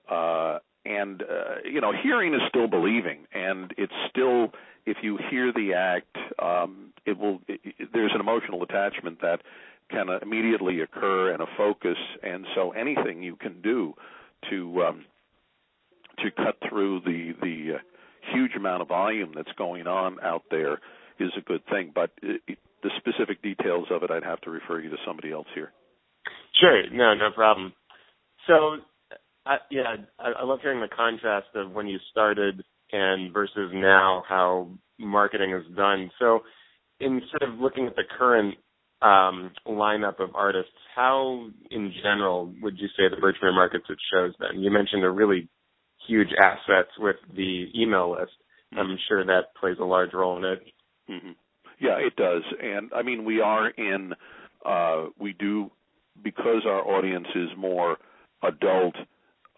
uh, 0.10 0.60
and 0.86 1.22
uh, 1.22 1.56
you 1.70 1.82
know 1.82 1.92
hearing 1.92 2.34
is 2.34 2.42
still 2.48 2.68
believing 2.68 3.26
and 3.34 3.74
it's 3.78 3.94
still 4.10 4.52
if 4.86 4.98
you 5.02 5.20
hear 5.30 5.52
the 5.54 5.74
act 5.74 6.18
um, 6.40 6.94
it 7.06 7.18
will 7.18 7.40
it, 7.48 7.90
there's 7.94 8.12
an 8.14 8.22
emotional 8.22 8.64
attachment 8.64 9.20
that 9.22 9.42
can 9.90 10.08
immediately 10.22 10.80
occur 10.80 11.32
and 11.32 11.42
a 11.42 11.48
focus 11.58 11.98
and 12.24 12.46
so 12.56 12.72
anything 12.72 13.22
you 13.22 13.36
can 13.36 13.62
do 13.62 13.94
to 14.50 14.84
um, 14.84 15.06
to 16.24 16.32
cut 16.32 16.58
through 16.68 17.02
the 17.02 17.34
the 17.42 17.76
uh, 17.76 17.80
huge 18.34 18.56
amount 18.56 18.82
of 18.82 18.88
volume 18.88 19.34
that's 19.36 19.52
going 19.58 19.88
on 19.88 20.18
out 20.22 20.44
there 20.50 20.80
is 21.20 21.32
a 21.38 21.42
good 21.42 21.66
thing. 21.68 21.92
But 21.94 22.12
it, 22.22 22.42
uh, 22.50 22.54
the 22.84 22.90
specific 22.98 23.42
details 23.42 23.88
of 23.92 24.04
it, 24.04 24.12
I'd 24.12 24.24
have 24.24 24.42
to 24.42 24.50
refer 24.50 24.80
you 24.80 24.90
to 24.90 24.98
somebody 25.06 25.32
else 25.32 25.48
here. 25.54 25.72
Sure, 26.60 26.90
no, 26.92 27.14
no 27.14 27.32
problem. 27.34 27.74
So, 28.48 28.78
I, 29.46 29.58
yeah, 29.70 29.96
I, 30.20 30.42
I 30.42 30.44
love 30.44 30.60
hearing 30.62 30.82
the 30.82 30.96
contrast 30.96 31.48
of 31.56 31.72
when 31.72 31.88
you 31.88 31.98
started 32.12 32.64
and 32.92 33.34
versus 33.34 33.72
now 33.74 34.24
how 34.28 34.70
marketing 35.00 35.54
is 35.54 35.76
done. 35.76 36.12
So, 36.20 36.42
instead 37.00 37.42
of 37.44 37.60
looking 37.60 37.88
at 37.88 37.96
the 37.96 38.04
current 38.18 38.56
um, 39.02 39.52
lineup 39.68 40.20
of 40.20 40.36
artists, 40.36 40.72
how 40.96 41.48
in 41.72 41.92
general 42.04 42.54
would 42.62 42.78
you 42.78 42.88
say 42.90 43.04
the 43.10 43.22
Birchmere 43.22 43.54
markets 43.54 43.86
it 43.90 43.98
shows 44.14 44.34
then? 44.40 44.62
You 44.62 44.72
mentioned 44.72 45.04
a 45.04 45.10
really 45.10 45.50
huge 46.08 46.30
assets 46.40 46.90
with 47.00 47.16
the 47.36 47.66
email 47.76 48.12
list. 48.12 48.34
I'm 48.78 48.98
sure 49.08 49.26
that 49.26 49.56
plays 49.60 49.78
a 49.82 49.86
large 49.86 50.14
role 50.14 50.38
in 50.38 50.46
it. 50.46 50.60
Mm-hmm. 51.10 51.32
Yeah, 51.82 51.98
it 51.98 52.16
does. 52.16 52.44
And 52.62 52.92
I 52.96 53.02
mean, 53.02 53.26
we 53.26 53.42
are 53.42 53.68
in, 53.70 54.14
uh, 54.64 55.06
we 55.20 55.34
do, 55.34 55.72
because 56.24 56.62
our 56.66 56.88
audience 56.88 57.28
is 57.34 57.50
more 57.58 57.98
adult, 58.44 58.96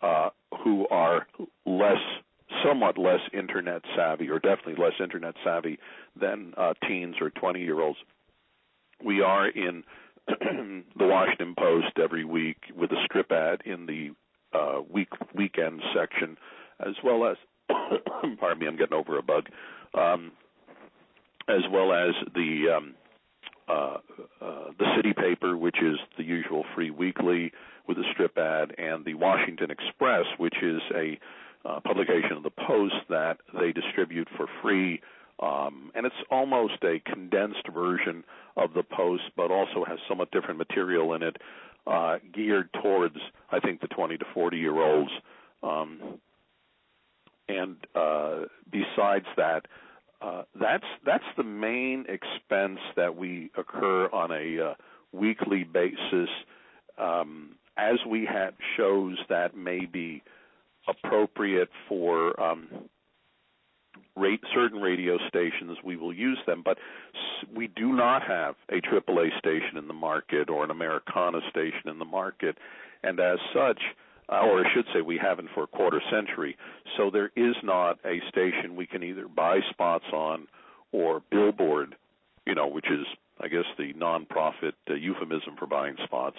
uh, 0.01 0.29
who 0.63 0.87
are 0.87 1.27
less, 1.65 1.99
somewhat 2.65 2.97
less 2.97 3.19
internet 3.33 3.81
savvy, 3.95 4.29
or 4.29 4.39
definitely 4.39 4.81
less 4.81 4.93
internet 5.01 5.35
savvy 5.43 5.79
than 6.19 6.53
uh, 6.55 6.73
teens 6.87 7.15
or 7.19 7.29
20 7.29 7.59
year 7.59 7.81
olds. 7.81 7.99
We 9.03 9.21
are 9.21 9.49
in 9.49 9.83
the 10.27 10.83
Washington 11.05 11.55
Post 11.59 11.99
every 12.01 12.23
week 12.23 12.57
with 12.73 12.91
a 12.91 13.03
strip 13.03 13.33
ad 13.33 13.63
in 13.65 13.85
the 13.85 14.11
uh, 14.57 14.81
week 14.89 15.09
weekend 15.35 15.81
section, 15.93 16.37
as 16.79 16.93
well 17.03 17.25
as 17.25 17.35
pardon 18.39 18.59
me, 18.59 18.67
I'm 18.67 18.77
getting 18.77 18.97
over 18.97 19.17
a 19.17 19.23
bug, 19.23 19.47
um, 19.93 20.31
as 21.47 21.61
well 21.71 21.93
as 21.93 22.13
the 22.33 22.75
um, 22.77 22.95
uh, 23.67 23.97
uh, 24.41 24.71
the 24.77 24.85
city 24.95 25.13
paper, 25.13 25.55
which 25.57 25.77
is 25.81 25.97
the 26.17 26.23
usual 26.23 26.65
free 26.75 26.89
weekly 26.89 27.51
with 27.87 27.97
a 27.97 28.03
strip 28.11 28.37
ad, 28.37 28.73
and 28.77 29.05
the 29.05 29.13
Washington 29.13 29.71
Express, 29.71 30.25
which 30.37 30.55
is 30.61 30.81
a 30.93 31.19
uh, 31.65 31.79
publication 31.79 32.33
of 32.33 32.43
the 32.43 32.51
Post 32.67 32.95
that 33.09 33.37
they 33.57 33.71
distribute 33.71 34.27
for 34.35 34.47
free. 34.61 35.01
Um, 35.39 35.91
and 35.95 36.05
it's 36.05 36.15
almost 36.29 36.83
a 36.83 36.99
condensed 37.09 37.67
version 37.73 38.23
of 38.57 38.73
the 38.73 38.83
Post, 38.83 39.23
but 39.35 39.49
also 39.51 39.85
has 39.87 39.97
somewhat 40.07 40.31
different 40.31 40.57
material 40.57 41.13
in 41.13 41.23
it 41.23 41.37
uh, 41.87 42.17
geared 42.33 42.69
towards, 42.81 43.17
I 43.51 43.59
think, 43.59 43.81
the 43.81 43.87
20 43.87 44.17
to 44.17 44.25
40 44.33 44.57
year 44.57 44.77
olds. 44.77 45.11
Um, 45.61 46.19
and 47.47 47.77
uh, 47.95 48.45
besides 48.71 49.25
that, 49.37 49.67
uh, 50.23 50.43
that's 50.59 50.85
that's 51.05 51.23
the 51.35 51.43
main 51.43 52.05
expense 52.07 52.79
that 52.95 53.15
we 53.15 53.51
occur 53.57 54.07
on 54.13 54.31
a 54.31 54.69
uh, 54.69 54.73
weekly 55.11 55.63
basis. 55.63 56.29
Um, 56.97 57.55
as 57.75 57.97
we 58.07 58.25
have 58.25 58.53
shows 58.77 59.17
that 59.29 59.57
may 59.57 59.85
be 59.85 60.23
appropriate 60.87 61.69
for 61.89 62.39
um, 62.39 62.67
rate, 64.15 64.41
certain 64.53 64.79
radio 64.79 65.17
stations, 65.27 65.77
we 65.83 65.97
will 65.97 66.13
use 66.13 66.37
them. 66.45 66.61
But 66.63 66.77
we 67.53 67.67
do 67.67 67.91
not 67.91 68.21
have 68.23 68.55
a 68.69 68.79
AAA 68.79 69.37
station 69.39 69.77
in 69.77 69.87
the 69.87 69.93
market 69.93 70.49
or 70.49 70.63
an 70.63 70.71
Americana 70.71 71.39
station 71.49 71.89
in 71.89 71.99
the 71.99 72.05
market, 72.05 72.57
and 73.03 73.19
as 73.19 73.39
such, 73.53 73.81
or 74.29 74.65
I 74.65 74.73
should 74.73 74.85
say, 74.93 75.01
we 75.01 75.17
haven't 75.17 75.49
for 75.53 75.63
a 75.63 75.67
quarter 75.67 76.01
century. 76.11 76.57
So 76.97 77.09
there 77.11 77.31
is 77.35 77.55
not 77.63 77.99
a 78.05 78.19
station 78.29 78.75
we 78.75 78.87
can 78.87 79.03
either 79.03 79.27
buy 79.27 79.59
spots 79.69 80.05
on 80.13 80.47
or 80.91 81.21
billboard, 81.31 81.95
you 82.45 82.55
know, 82.55 82.67
which 82.67 82.89
is, 82.89 83.05
I 83.39 83.47
guess, 83.47 83.65
the 83.77 83.93
nonprofit 83.93 84.73
uh, 84.89 84.93
euphemism 84.93 85.55
for 85.57 85.67
buying 85.67 85.95
spots. 86.03 86.37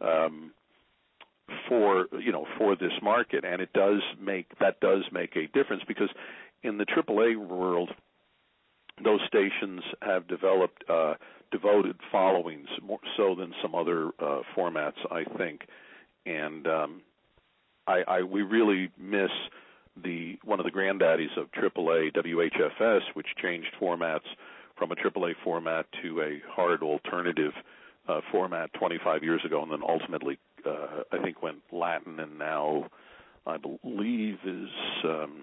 Um, 0.00 0.52
for 1.68 2.08
you 2.18 2.32
know 2.32 2.44
for 2.58 2.74
this 2.74 2.92
market 3.00 3.44
and 3.44 3.62
it 3.62 3.72
does 3.72 4.02
make 4.20 4.58
that 4.58 4.80
does 4.80 5.04
make 5.12 5.36
a 5.36 5.46
difference 5.46 5.84
because 5.86 6.08
in 6.62 6.78
the 6.78 6.84
AAA 6.84 7.36
world, 7.36 7.90
those 9.02 9.20
stations 9.26 9.82
have 10.02 10.26
developed 10.26 10.84
uh, 10.88 11.14
devoted 11.52 11.96
followings 12.10 12.68
more 12.82 12.98
so 13.16 13.34
than 13.34 13.52
some 13.62 13.74
other 13.74 14.08
uh, 14.18 14.40
formats, 14.56 14.98
I 15.10 15.24
think. 15.36 15.62
And 16.24 16.66
um, 16.66 17.02
I, 17.86 18.02
I 18.06 18.22
we 18.22 18.42
really 18.42 18.90
miss 18.98 19.30
the 20.02 20.38
one 20.44 20.60
of 20.60 20.64
the 20.64 20.72
granddaddies 20.72 21.36
of 21.36 21.50
AAA 21.52 22.14
WHFS, 22.14 23.00
which 23.14 23.26
changed 23.40 23.68
formats 23.80 24.26
from 24.76 24.92
a 24.92 24.94
AAA 24.94 25.34
format 25.42 25.86
to 26.02 26.20
a 26.20 26.40
hard 26.50 26.82
alternative 26.82 27.52
uh, 28.08 28.20
format 28.30 28.72
25 28.74 29.22
years 29.22 29.40
ago, 29.44 29.62
and 29.62 29.72
then 29.72 29.82
ultimately, 29.86 30.38
uh, 30.66 31.02
I 31.12 31.18
think 31.22 31.42
went 31.42 31.58
Latin, 31.72 32.20
and 32.20 32.38
now 32.38 32.88
I 33.46 33.56
believe 33.56 34.38
is 34.44 34.68
um, 35.04 35.42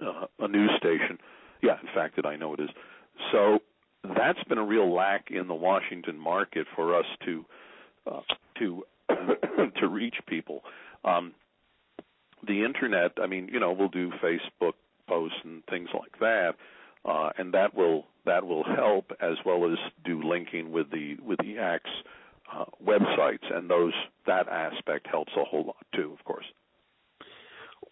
uh, 0.00 0.26
a 0.38 0.48
news 0.48 0.70
station. 0.78 1.18
Yeah, 1.62 1.78
in 1.80 1.88
fact, 1.94 2.16
that 2.16 2.26
I 2.26 2.36
know 2.36 2.54
it 2.54 2.60
is. 2.60 2.70
So 3.30 3.60
that's 4.16 4.42
been 4.44 4.58
a 4.58 4.64
real 4.64 4.92
lack 4.92 5.30
in 5.30 5.48
the 5.48 5.54
Washington 5.54 6.18
market 6.18 6.66
for 6.74 6.96
us 6.96 7.06
to 7.24 7.44
uh, 8.10 8.20
to 8.58 8.84
to 9.80 9.88
reach 9.88 10.16
people. 10.26 10.62
Um, 11.04 11.34
the 12.46 12.64
internet, 12.64 13.12
I 13.22 13.26
mean, 13.26 13.48
you 13.52 13.60
know, 13.60 13.72
we'll 13.72 13.88
do 13.88 14.10
Facebook 14.22 14.74
posts 15.08 15.36
and 15.44 15.64
things 15.66 15.88
like 15.94 16.18
that, 16.20 16.52
uh, 17.04 17.30
and 17.38 17.54
that 17.54 17.74
will 17.74 18.06
that 18.24 18.46
will 18.46 18.64
help 18.64 19.10
as 19.20 19.36
well 19.44 19.70
as 19.70 19.78
do 20.04 20.22
linking 20.22 20.72
with 20.72 20.90
the 20.90 21.16
with 21.22 21.38
the 21.38 21.58
acts 21.58 21.90
uh, 22.52 22.64
websites, 22.84 23.52
and 23.52 23.68
those 23.68 23.92
that 24.26 24.48
aspect 24.48 25.06
helps 25.10 25.32
a 25.36 25.44
whole 25.44 25.66
lot 25.66 25.86
too, 25.94 26.14
of 26.18 26.24
course. 26.24 26.46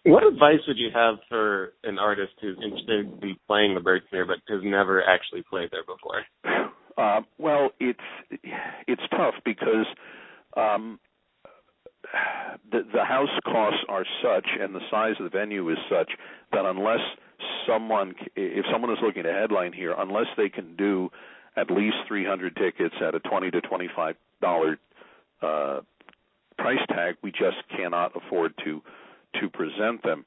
What 0.03 0.25
advice 0.25 0.59
would 0.67 0.77
you 0.77 0.89
have 0.93 1.15
for 1.29 1.73
an 1.83 1.99
artist 1.99 2.33
who's 2.41 2.57
interested 2.63 3.21
in 3.21 3.35
playing 3.47 3.75
the 3.75 3.81
Birchmere 3.81 4.25
but 4.25 4.37
has 4.49 4.61
never 4.63 5.03
actually 5.03 5.43
played 5.47 5.69
there 5.71 5.83
before? 5.83 6.23
Uh, 6.97 7.21
well, 7.37 7.69
it's 7.79 7.99
it's 8.87 9.01
tough 9.11 9.35
because 9.45 9.85
um, 10.57 10.99
the 12.71 12.81
the 12.93 13.03
house 13.03 13.29
costs 13.45 13.83
are 13.87 14.05
such 14.23 14.47
and 14.59 14.75
the 14.75 14.81
size 14.89 15.15
of 15.19 15.31
the 15.31 15.37
venue 15.37 15.69
is 15.69 15.77
such 15.89 16.11
that 16.51 16.65
unless 16.65 16.99
someone 17.67 18.13
if 18.35 18.65
someone 18.71 18.91
is 18.91 18.97
looking 19.01 19.25
at 19.25 19.33
headline 19.33 19.73
here, 19.73 19.95
unless 19.97 20.27
they 20.37 20.49
can 20.49 20.75
do 20.75 21.09
at 21.55 21.69
least 21.69 21.97
300 22.07 22.55
tickets 22.55 22.95
at 23.05 23.15
a 23.15 23.19
20 23.19 23.51
to 23.51 23.61
25 23.61 24.15
dollar 24.41 24.79
uh, 25.41 25.81
price 26.57 26.79
tag, 26.89 27.15
we 27.21 27.31
just 27.31 27.57
cannot 27.75 28.11
afford 28.15 28.53
to 28.63 28.81
to 29.39 29.49
present 29.49 30.03
them. 30.03 30.25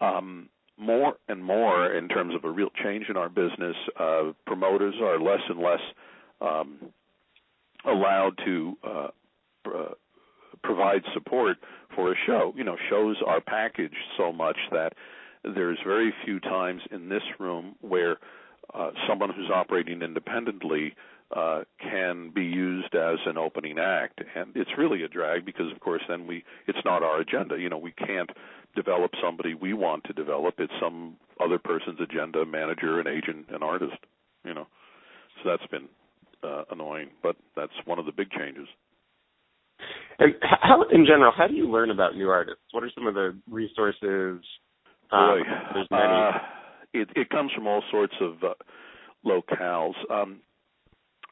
Um, 0.00 0.48
more 0.78 1.14
and 1.28 1.42
more, 1.42 1.94
in 1.94 2.08
terms 2.08 2.34
of 2.34 2.44
a 2.44 2.50
real 2.50 2.68
change 2.84 3.06
in 3.08 3.16
our 3.16 3.30
business, 3.30 3.76
uh, 3.98 4.32
promoters 4.46 4.94
are 5.02 5.18
less 5.18 5.40
and 5.48 5.58
less 5.58 5.80
um, 6.40 6.76
allowed 7.86 8.38
to 8.44 8.76
uh, 8.84 9.08
pr- 9.66 9.94
provide 10.62 11.02
support 11.14 11.56
for 11.94 12.12
a 12.12 12.14
show. 12.26 12.52
You 12.56 12.64
know, 12.64 12.76
shows 12.90 13.16
are 13.26 13.40
packaged 13.40 13.94
so 14.16 14.32
much 14.32 14.56
that 14.72 14.92
there's 15.44 15.78
very 15.84 16.12
few 16.24 16.40
times 16.40 16.82
in 16.90 17.08
this 17.08 17.22
room 17.38 17.76
where 17.80 18.16
uh, 18.74 18.90
someone 19.08 19.30
who's 19.30 19.50
operating 19.52 20.02
independently 20.02 20.94
uh, 21.34 21.62
can 21.80 22.30
be 22.34 22.44
used 22.44 22.94
as 22.94 23.18
an 23.26 23.36
opening 23.36 23.78
act, 23.78 24.20
and 24.36 24.52
it's 24.54 24.70
really 24.78 25.02
a 25.02 25.08
drag 25.08 25.44
because, 25.44 25.70
of 25.72 25.80
course, 25.80 26.02
then 26.08 26.26
we 26.26 26.44
it's 26.66 26.78
not 26.84 27.02
our 27.02 27.20
agenda. 27.20 27.58
You 27.58 27.68
know, 27.68 27.78
we 27.78 27.92
can't 27.92 28.30
develop 28.76 29.10
somebody 29.22 29.54
we 29.54 29.72
want 29.72 30.04
to 30.04 30.12
develop. 30.12 30.54
It's 30.58 30.72
some 30.80 31.16
other 31.42 31.58
person's 31.58 32.00
agenda, 32.00 32.44
manager, 32.46 33.00
an 33.00 33.08
agent, 33.08 33.46
an 33.50 33.62
artist. 33.62 33.98
You 34.44 34.54
know, 34.54 34.66
so 35.42 35.50
that's 35.50 35.66
been 35.66 35.88
uh, 36.44 36.62
annoying, 36.70 37.08
but 37.22 37.36
that's 37.56 37.72
one 37.84 37.98
of 37.98 38.06
the 38.06 38.12
big 38.12 38.30
changes. 38.30 38.68
And 40.18 40.34
how, 40.42 40.82
in 40.92 41.04
general, 41.04 41.32
how 41.36 41.46
do 41.46 41.54
you 41.54 41.70
learn 41.70 41.90
about 41.90 42.14
new 42.14 42.30
artists? 42.30 42.62
What 42.72 42.82
are 42.84 42.90
some 42.94 43.06
of 43.06 43.14
the 43.14 43.36
resources? 43.50 44.42
Um, 45.12 45.42
there's 45.74 45.88
many. 45.90 46.04
Uh, 46.04 46.30
it, 46.94 47.08
it 47.14 47.28
comes 47.28 47.52
from 47.54 47.66
all 47.66 47.82
sorts 47.90 48.14
of 48.20 48.34
uh, 48.42 48.54
locales. 49.24 49.94
Um, 50.10 50.40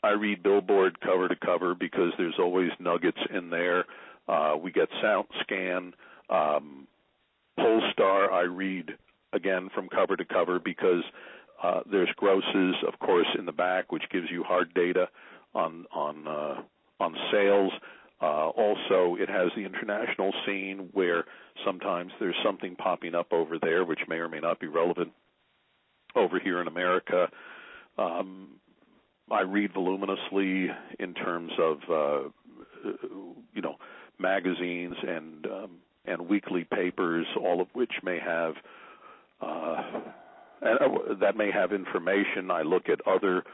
I 0.03 0.11
read 0.11 0.43
Billboard 0.43 1.01
cover 1.01 1.29
to 1.29 1.37
cover 1.37 1.75
because 1.75 2.13
there's 2.19 2.37
always 2.39 2.71
nuggets 2.79 3.19
in 3.35 3.49
there. 3.49 3.85
Uh, 4.29 4.57
we 4.63 4.71
get 4.71 4.89
SoundScan, 5.03 5.93
um, 6.29 6.87
Pollstar. 7.59 8.31
I 8.31 8.43
read 8.43 8.91
again 9.33 9.71
from 9.75 9.89
cover 9.89 10.17
to 10.17 10.25
cover 10.25 10.59
because 10.59 11.03
uh, 11.63 11.81
there's 11.91 12.11
grosses, 12.17 12.75
of 12.87 12.99
course, 12.99 13.27
in 13.39 13.47
the 13.47 13.53
back, 13.53 13.93
which 13.93 14.05
gives 14.13 14.27
you 14.31 14.43
hard 14.43 14.75
data 14.75 15.09
on 15.55 15.87
on 15.95 16.29
uh, 16.29 16.63
on 17.01 17.15
sales. 17.33 17.73
Uh, 18.21 18.49
also, 18.49 19.17
it 19.19 19.29
has 19.29 19.51
the 19.57 19.65
international 19.65 20.33
scene 20.47 20.89
where 20.93 21.25
sometimes 21.65 22.13
there's 22.21 22.37
something 22.45 22.77
popping 22.77 23.15
up 23.15 23.33
over 23.33 23.59
there, 23.61 23.85
which 23.85 24.01
may 24.09 24.17
or 24.17 24.29
may 24.29 24.41
not 24.41 24.61
be 24.61 24.67
relevant 24.67 25.13
over 26.15 26.39
here 26.39 26.61
in 26.61 26.69
America. 26.69 27.29
Um, 27.99 28.61
I 29.31 29.43
read 29.43 29.73
voluminously 29.73 30.69
in 30.99 31.15
terms 31.15 31.53
of 31.59 31.79
uh, 31.91 32.29
you 33.53 33.63
know 33.63 33.77
magazines 34.19 34.97
and 35.07 35.47
um, 35.47 35.71
and 36.05 36.29
weekly 36.29 36.65
papers, 36.65 37.27
all 37.41 37.61
of 37.61 37.69
which 37.73 37.93
may 38.03 38.19
have 38.19 38.55
uh, 39.41 39.83
uh 40.63 41.15
that 41.21 41.37
may 41.37 41.51
have 41.51 41.73
information. 41.73 42.51
I 42.51 42.63
look 42.63 42.89
at 42.89 43.01
other 43.07 43.45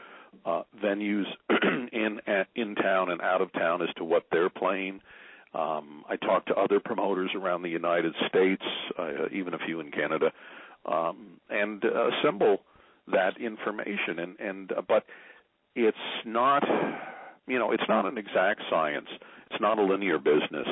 uh, 0.45 0.63
venues 0.83 1.25
in 1.91 2.19
at, 2.27 2.47
in 2.55 2.75
town 2.75 3.11
and 3.11 3.21
out 3.21 3.41
of 3.41 3.51
town 3.53 3.81
as 3.81 3.89
to 3.97 4.03
what 4.03 4.23
they're 4.31 4.49
playing. 4.49 5.01
Um, 5.53 6.03
I 6.09 6.15
talk 6.15 6.45
to 6.45 6.55
other 6.55 6.79
promoters 6.79 7.31
around 7.35 7.63
the 7.63 7.69
United 7.69 8.13
States, 8.29 8.63
uh, 8.97 9.27
even 9.33 9.53
a 9.53 9.59
few 9.59 9.81
in 9.81 9.91
Canada, 9.91 10.31
um, 10.85 11.41
and 11.49 11.83
uh, 11.83 12.09
assemble 12.09 12.61
that 13.11 13.37
information. 13.37 14.19
And, 14.19 14.39
and 14.39 14.71
uh, 14.71 14.81
but 14.87 15.03
it's 15.75 15.97
not 16.25 16.63
you 17.47 17.57
know 17.57 17.71
it's 17.71 17.83
not 17.87 18.05
an 18.05 18.17
exact 18.17 18.61
science 18.69 19.07
it's 19.49 19.61
not 19.61 19.79
a 19.79 19.83
linear 19.83 20.17
business 20.17 20.67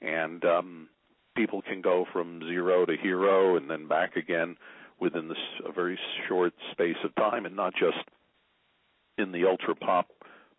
and 0.00 0.44
um 0.44 0.88
people 1.36 1.62
can 1.62 1.80
go 1.80 2.04
from 2.12 2.40
zero 2.46 2.84
to 2.84 2.96
hero 2.96 3.56
and 3.56 3.70
then 3.70 3.88
back 3.88 4.16
again 4.16 4.56
within 5.00 5.28
this 5.28 5.38
a 5.66 5.72
very 5.72 5.98
short 6.28 6.52
space 6.72 6.96
of 7.04 7.14
time 7.14 7.46
and 7.46 7.56
not 7.56 7.72
just 7.74 7.98
in 9.18 9.32
the 9.32 9.46
ultra 9.46 9.74
pop 9.74 10.08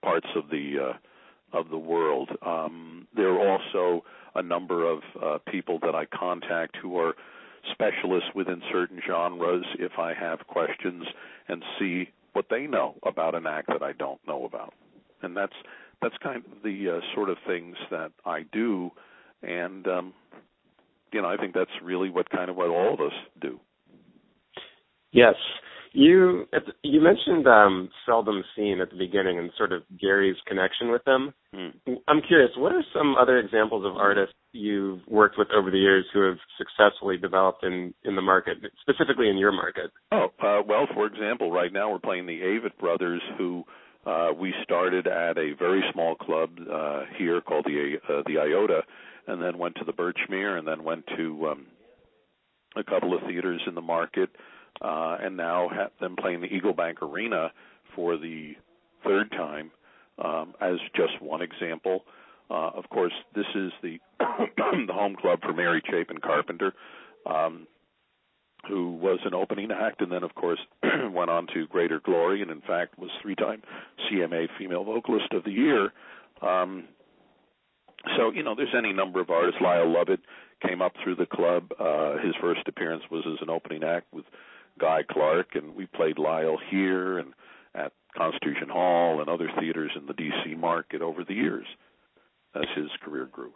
parts 0.01 0.27
of 0.35 0.49
the 0.49 0.75
uh 0.79 1.57
of 1.57 1.69
the 1.69 1.77
world 1.77 2.29
um 2.45 3.07
there 3.15 3.29
are 3.29 3.57
also 3.57 4.03
a 4.35 4.41
number 4.41 4.89
of 4.89 4.99
uh 5.21 5.37
people 5.51 5.79
that 5.79 5.95
I 5.95 6.05
contact 6.05 6.77
who 6.81 6.97
are 6.97 7.13
specialists 7.71 8.29
within 8.35 8.61
certain 8.71 8.99
genres 9.07 9.65
if 9.79 9.93
I 9.97 10.13
have 10.13 10.39
questions 10.47 11.05
and 11.47 11.63
see 11.79 12.09
what 12.33 12.45
they 12.49 12.67
know 12.67 12.95
about 13.03 13.35
an 13.35 13.45
act 13.47 13.67
that 13.67 13.81
I 13.81 13.93
don't 13.93 14.19
know 14.27 14.45
about. 14.45 14.73
And 15.21 15.37
that's 15.37 15.53
that's 16.01 16.15
kind 16.21 16.37
of 16.37 16.63
the 16.63 16.97
uh, 16.97 17.15
sort 17.15 17.29
of 17.29 17.37
things 17.47 17.77
that 17.89 18.11
I 18.25 18.43
do, 18.51 18.91
and 19.41 19.87
um, 19.87 20.13
you 21.13 21.21
know 21.21 21.29
I 21.29 21.37
think 21.37 21.53
that's 21.53 21.71
really 21.81 22.09
what 22.09 22.29
kind 22.29 22.49
of 22.49 22.57
what 22.57 22.69
all 22.69 22.93
of 22.93 22.99
us 22.99 23.13
do. 23.41 23.59
Yes, 25.13 25.35
you 25.93 26.45
you 26.81 27.01
mentioned 27.01 27.47
um, 27.47 27.89
Seldom 28.05 28.43
Scene 28.55 28.81
at 28.81 28.89
the 28.89 28.97
beginning 28.97 29.37
and 29.37 29.51
sort 29.57 29.71
of 29.71 29.83
Gary's 30.01 30.35
connection 30.47 30.91
with 30.91 31.03
them. 31.05 31.33
Hmm. 31.53 31.93
I'm 32.07 32.21
curious, 32.27 32.51
what 32.57 32.73
are 32.73 32.83
some 32.93 33.15
other 33.15 33.37
examples 33.37 33.85
of 33.85 33.95
artists 33.95 34.33
you've 34.53 35.01
worked 35.07 35.37
with 35.37 35.47
over 35.55 35.69
the 35.69 35.77
years 35.77 36.05
who 36.13 36.21
have 36.21 36.37
successfully 36.57 37.17
developed 37.17 37.63
in 37.63 37.93
in 38.03 38.15
the 38.15 38.21
market, 38.21 38.57
specifically 38.81 39.29
in 39.29 39.37
your 39.37 39.51
market? 39.51 39.91
Oh, 40.11 40.27
uh, 40.41 40.61
well, 40.67 40.87
for 40.93 41.05
example, 41.05 41.51
right 41.51 41.71
now 41.71 41.91
we're 41.91 41.99
playing 41.99 42.25
the 42.25 42.39
Avett 42.41 42.77
Brothers, 42.79 43.21
who 43.37 43.63
uh, 44.05 44.29
we 44.37 44.53
started 44.63 45.05
at 45.05 45.37
a 45.37 45.53
very 45.57 45.83
small 45.93 46.15
club 46.15 46.49
uh, 46.71 47.01
here 47.17 47.39
called 47.39 47.65
the 47.65 47.97
uh, 48.09 48.23
the 48.25 48.39
Iota, 48.39 48.81
and 49.27 49.41
then 49.41 49.59
went 49.59 49.75
to 49.75 49.85
the 49.85 49.93
Birchmere, 49.93 50.57
and 50.57 50.67
then 50.67 50.83
went 50.83 51.05
to 51.17 51.47
um, 51.49 51.67
a 52.75 52.83
couple 52.83 53.15
of 53.15 53.21
theaters 53.27 53.61
in 53.67 53.75
the 53.75 53.81
market, 53.81 54.29
uh, 54.81 55.17
and 55.21 55.37
now 55.37 55.69
have 55.69 55.91
them 55.99 56.15
playing 56.15 56.41
the 56.41 56.47
Eagle 56.47 56.73
Bank 56.73 57.01
Arena 57.01 57.51
for 57.95 58.17
the 58.17 58.55
third 59.03 59.31
time, 59.31 59.71
um, 60.23 60.53
as 60.61 60.75
just 60.95 61.21
one 61.21 61.41
example. 61.41 62.03
Uh, 62.49 62.71
of 62.75 62.89
course, 62.89 63.13
this 63.35 63.45
is 63.55 63.71
the 63.81 63.99
the 64.19 64.93
home 64.93 65.15
club 65.15 65.39
for 65.41 65.53
Mary 65.53 65.81
Chapin 65.89 66.17
Carpenter, 66.17 66.73
um, 67.25 67.67
who 68.67 68.93
was 68.93 69.19
an 69.25 69.33
opening 69.33 69.71
act, 69.71 70.01
and 70.01 70.11
then 70.11 70.23
of 70.23 70.35
course 70.35 70.59
went 71.11 71.29
on 71.29 71.47
to 71.53 71.67
greater 71.67 71.99
glory, 71.99 72.41
and 72.41 72.51
in 72.51 72.61
fact 72.61 72.97
was 72.99 73.09
three-time 73.21 73.61
CMA 74.05 74.47
Female 74.57 74.83
Vocalist 74.83 75.31
of 75.33 75.43
the 75.43 75.51
Year. 75.51 75.91
Um, 76.41 76.85
so 78.17 78.31
you 78.31 78.43
know, 78.43 78.55
there's 78.55 78.75
any 78.77 78.93
number 78.93 79.21
of 79.21 79.29
artists. 79.29 79.61
Lyle 79.61 79.91
Lovett 79.91 80.19
came 80.65 80.81
up 80.81 80.93
through 81.03 81.15
the 81.15 81.25
club. 81.25 81.71
Uh, 81.79 82.17
his 82.17 82.33
first 82.41 82.61
appearance 82.67 83.03
was 83.09 83.23
as 83.25 83.39
an 83.41 83.49
opening 83.49 83.83
act 83.83 84.07
with 84.13 84.25
Guy 84.79 85.01
Clark, 85.09 85.49
and 85.55 85.75
we 85.75 85.85
played 85.85 86.17
Lyle 86.17 86.57
here 86.69 87.19
and 87.19 87.33
at 87.75 87.91
Constitution 88.15 88.69
Hall 88.69 89.19
and 89.19 89.29
other 89.29 89.49
theaters 89.59 89.91
in 89.99 90.05
the 90.05 90.13
D.C. 90.13 90.55
market 90.55 91.01
over 91.01 91.23
the 91.23 91.33
years 91.33 91.65
as 92.55 92.63
his 92.75 92.87
career 93.03 93.27
grew. 93.31 93.51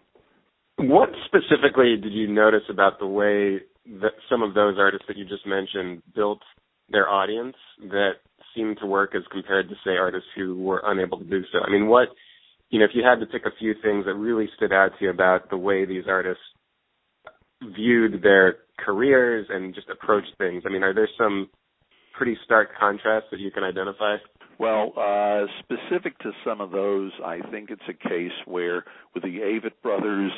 What 0.78 1.10
specifically 1.26 1.96
did 2.02 2.14
you 2.14 2.28
notice 2.28 2.64
about 2.70 3.00
the 3.00 3.08
way 3.08 3.62
that 4.02 4.14
some 4.30 4.44
of 4.44 4.54
those 4.54 4.76
artists 4.78 5.06
that 5.08 5.18
you 5.18 5.26
just 5.26 5.46
mentioned 5.46 6.02
built 6.16 6.42
their 6.90 7.10
audience 7.10 7.56
that 7.90 8.14
seemed 8.56 8.78
to 8.80 8.86
work 8.86 9.16
as 9.16 9.24
compared 9.32 9.70
to 9.70 9.76
say 9.84 9.92
artists 9.92 10.30
who 10.36 10.58
were 10.58 10.82
unable 10.86 11.18
to 11.20 11.26
do 11.26 11.42
so? 11.52 11.60
I 11.66 11.72
mean, 11.72 11.88
what 11.88 12.10
you 12.70 12.80
know, 12.80 12.86
if 12.86 12.92
you 12.94 13.04
had 13.04 13.20
to 13.20 13.26
pick 13.26 13.46
a 13.46 13.58
few 13.58 13.74
things 13.82 14.06
that 14.06 14.16
really 14.16 14.50
stood 14.58 14.74
out 14.74 14.92
to 15.00 15.06
you 15.06 15.10
about 15.10 15.50
the 15.50 15.58
way 15.58 15.86
these 15.86 16.04
artists 16.08 16.44
viewed 17.76 18.22
their 18.22 18.58
careers 18.78 19.48
and 19.50 19.74
just 19.74 19.88
approached 19.90 20.32
things, 20.38 20.64
I 20.66 20.70
mean, 20.70 20.84
are 20.84 20.94
there 20.94 21.10
some 21.18 21.50
pretty 22.16 22.38
stark 22.46 22.70
contrasts 22.80 23.28
that 23.32 23.40
you 23.40 23.52
can 23.52 23.64
identify? 23.64 24.18
Well, 24.60 24.94
uh, 24.98 25.46
specific 25.60 26.18
to 26.20 26.32
some 26.44 26.62
of 26.62 26.72
those, 26.72 27.12
I 27.24 27.42
think 27.52 27.70
it's 27.70 27.82
a 27.88 27.94
case 27.94 28.32
where 28.46 28.86
with 29.14 29.24
the 29.24 29.40
Avett 29.40 29.82
brothers, 29.84 30.32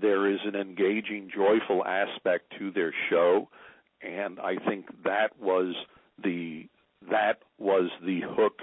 there 0.00 0.30
is 0.30 0.38
an 0.44 0.54
engaging, 0.54 1.30
joyful 1.34 1.84
aspect 1.84 2.52
to 2.58 2.70
their 2.70 2.94
show, 3.10 3.48
and 4.02 4.38
I 4.38 4.56
think 4.68 4.86
that 5.04 5.38
was 5.40 5.74
the 6.22 6.68
that 7.10 7.40
was 7.58 7.90
the 8.04 8.20
hook 8.24 8.60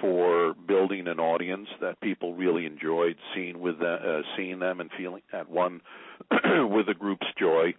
for 0.00 0.54
building 0.66 1.08
an 1.08 1.20
audience 1.20 1.68
that 1.80 2.00
people 2.00 2.34
really 2.34 2.66
enjoyed 2.66 3.16
seeing 3.34 3.60
with 3.60 3.78
the, 3.78 3.92
uh, 3.92 4.22
seeing 4.36 4.58
them 4.58 4.80
and 4.80 4.90
feeling 4.96 5.22
at 5.32 5.50
one 5.50 5.80
with 6.30 6.86
the 6.86 6.94
group's 6.98 7.26
joy. 7.38 7.74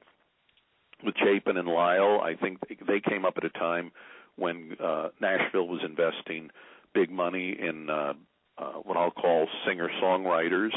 With 1.04 1.16
Chapin 1.18 1.58
and 1.58 1.68
Lyle, 1.68 2.22
I 2.22 2.36
think 2.36 2.60
they 2.86 3.00
came 3.00 3.26
up 3.26 3.34
at 3.38 3.44
a 3.44 3.50
time 3.50 3.92
when 4.36 4.76
uh, 4.84 5.10
Nashville 5.20 5.68
was 5.68 5.82
investing 5.84 6.52
big 6.94 7.10
money 7.10 7.58
in 7.60 7.90
uh, 7.90 8.14
uh, 8.58 8.74
what 8.84 8.98
I'll 8.98 9.12
call 9.12 9.48
singer 9.66 9.90
songwriters, 10.02 10.72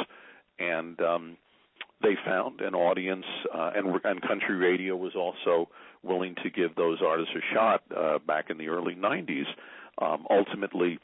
and 0.59 0.99
um, 1.01 1.37
they 2.03 2.15
found 2.25 2.61
an 2.61 2.75
audience, 2.75 3.27
uh, 3.53 3.73
and, 3.75 4.01
and 4.05 4.23
country 4.23 4.57
radio 4.57 4.97
was 4.97 5.15
also 5.15 5.69
willing 6.03 6.35
to 6.43 6.51
give 6.51 6.75
those 6.77 6.99
artists 7.05 7.33
a 7.35 7.55
shot 7.55 7.83
uh, 7.97 8.19
back 8.19 8.51
in 8.51 8.59
the 8.59 8.69
early 8.69 8.95
90s. 8.95 9.47
Um, 10.01 10.27
ultimately, 10.31 10.99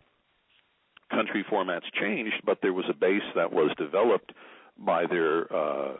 country 1.10 1.44
formats 1.50 1.90
changed, 2.00 2.42
but 2.44 2.58
there 2.62 2.72
was 2.72 2.86
a 2.88 2.94
base 2.94 3.22
that 3.34 3.52
was 3.52 3.70
developed 3.76 4.32
by 4.78 5.06
their 5.06 5.52
uh, 5.54 5.92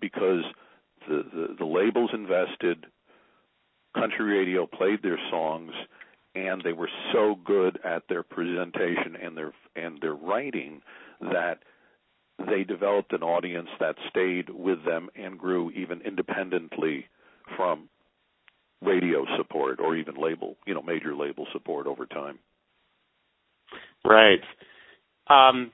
because 0.00 0.44
the, 1.08 1.24
the 1.32 1.56
the 1.58 1.64
labels 1.64 2.10
invested, 2.12 2.86
country 3.94 4.38
radio 4.38 4.66
played 4.66 5.02
their 5.02 5.18
songs, 5.30 5.72
and 6.34 6.62
they 6.62 6.72
were 6.72 6.90
so 7.12 7.36
good 7.44 7.78
at 7.84 8.02
their 8.08 8.22
presentation 8.22 9.16
and 9.20 9.36
their 9.36 9.52
and 9.76 10.00
their 10.00 10.14
writing 10.14 10.82
that 11.20 11.60
they 12.46 12.62
developed 12.64 13.12
an 13.12 13.22
audience 13.22 13.68
that 13.80 13.96
stayed 14.08 14.48
with 14.50 14.84
them 14.84 15.08
and 15.16 15.38
grew 15.38 15.70
even 15.72 16.00
independently 16.02 17.06
from 17.56 17.88
radio 18.80 19.24
support 19.36 19.80
or 19.80 19.96
even 19.96 20.14
label, 20.14 20.56
you 20.66 20.74
know, 20.74 20.82
major 20.82 21.16
label 21.16 21.46
support 21.52 21.86
over 21.86 22.06
time. 22.06 22.38
Right. 24.04 24.40
Um, 25.28 25.72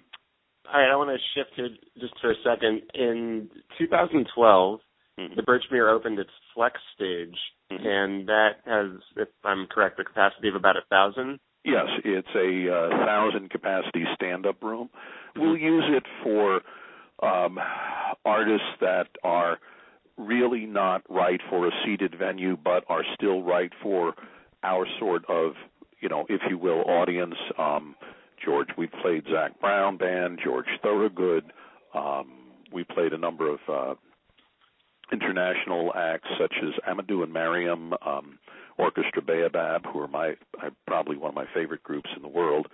all 0.73 0.81
right, 0.81 0.91
I 0.91 0.97
want 0.97 1.11
to 1.11 1.41
shift 1.41 1.53
here 1.57 1.69
just 2.01 2.15
for 2.21 2.31
a 2.31 2.35
second. 2.45 2.83
In 2.95 3.51
2012, 3.79 4.81
mm-hmm. 5.21 5.35
the 5.37 5.43
Birchmere 5.43 5.93
opened 5.93 6.19
its 6.19 6.31
Flex 6.55 6.77
stage, 6.95 7.37
mm-hmm. 7.71 7.87
and 7.87 8.29
that 8.29 8.51
has, 8.65 9.01
if 9.17 9.29
I'm 9.45 9.67
correct, 9.67 9.99
the 9.99 10.05
capacity 10.05 10.49
of 10.49 10.55
about 10.55 10.77
a 10.77 10.83
thousand. 10.91 11.39
Yes, 11.65 11.87
it's 12.05 12.29
a 12.35 12.73
uh, 12.73 13.07
thousand 13.07 13.51
capacity 13.51 14.05
stand-up 14.15 14.63
room. 14.63 14.91
We'll 15.37 15.57
use 15.57 15.85
it 15.89 16.05
for 16.23 16.61
um, 17.23 17.59
artists 18.25 18.67
that 18.81 19.09
are 19.23 19.59
really 20.19 20.67
not 20.67 21.03
right 21.09 21.41
for 21.49 21.67
a 21.67 21.71
seated 21.85 22.15
venue, 22.19 22.57
but 22.57 22.85
are 22.89 23.03
still 23.15 23.43
right 23.43 23.73
for 23.83 24.15
our 24.63 24.87
sort 24.99 25.25
of, 25.29 25.53
you 26.05 26.11
know, 26.11 26.27
if 26.29 26.43
you 26.51 26.59
will, 26.59 26.83
audience. 26.83 27.35
Um, 27.59 27.97
George, 28.45 28.69
we 28.77 28.87
played 28.87 29.25
Zac 29.33 29.59
Brown 29.59 29.97
Band, 29.97 30.39
George 30.45 30.67
Thorogood. 30.83 31.45
Um, 31.95 32.31
we 32.71 32.85
played 32.85 33.15
a 33.15 33.19
number 33.19 33.51
of 33.51 33.59
uh, 33.73 33.95
international 35.11 35.93
acts 35.97 36.29
such 36.39 36.53
as 36.63 36.75
Amadou 36.87 37.23
and 37.23 37.33
Mariam, 37.33 37.95
um, 38.07 38.39
Orchestra 38.77 39.23
Baobab, 39.23 39.87
who 39.91 40.01
are 40.01 40.09
my 40.09 40.35
I, 40.61 40.69
probably 40.87 41.17
one 41.17 41.31
of 41.31 41.35
my 41.35 41.47
favorite 41.55 41.83
groups 41.83 42.11
in 42.15 42.21
the 42.21 42.29
world. 42.29 42.67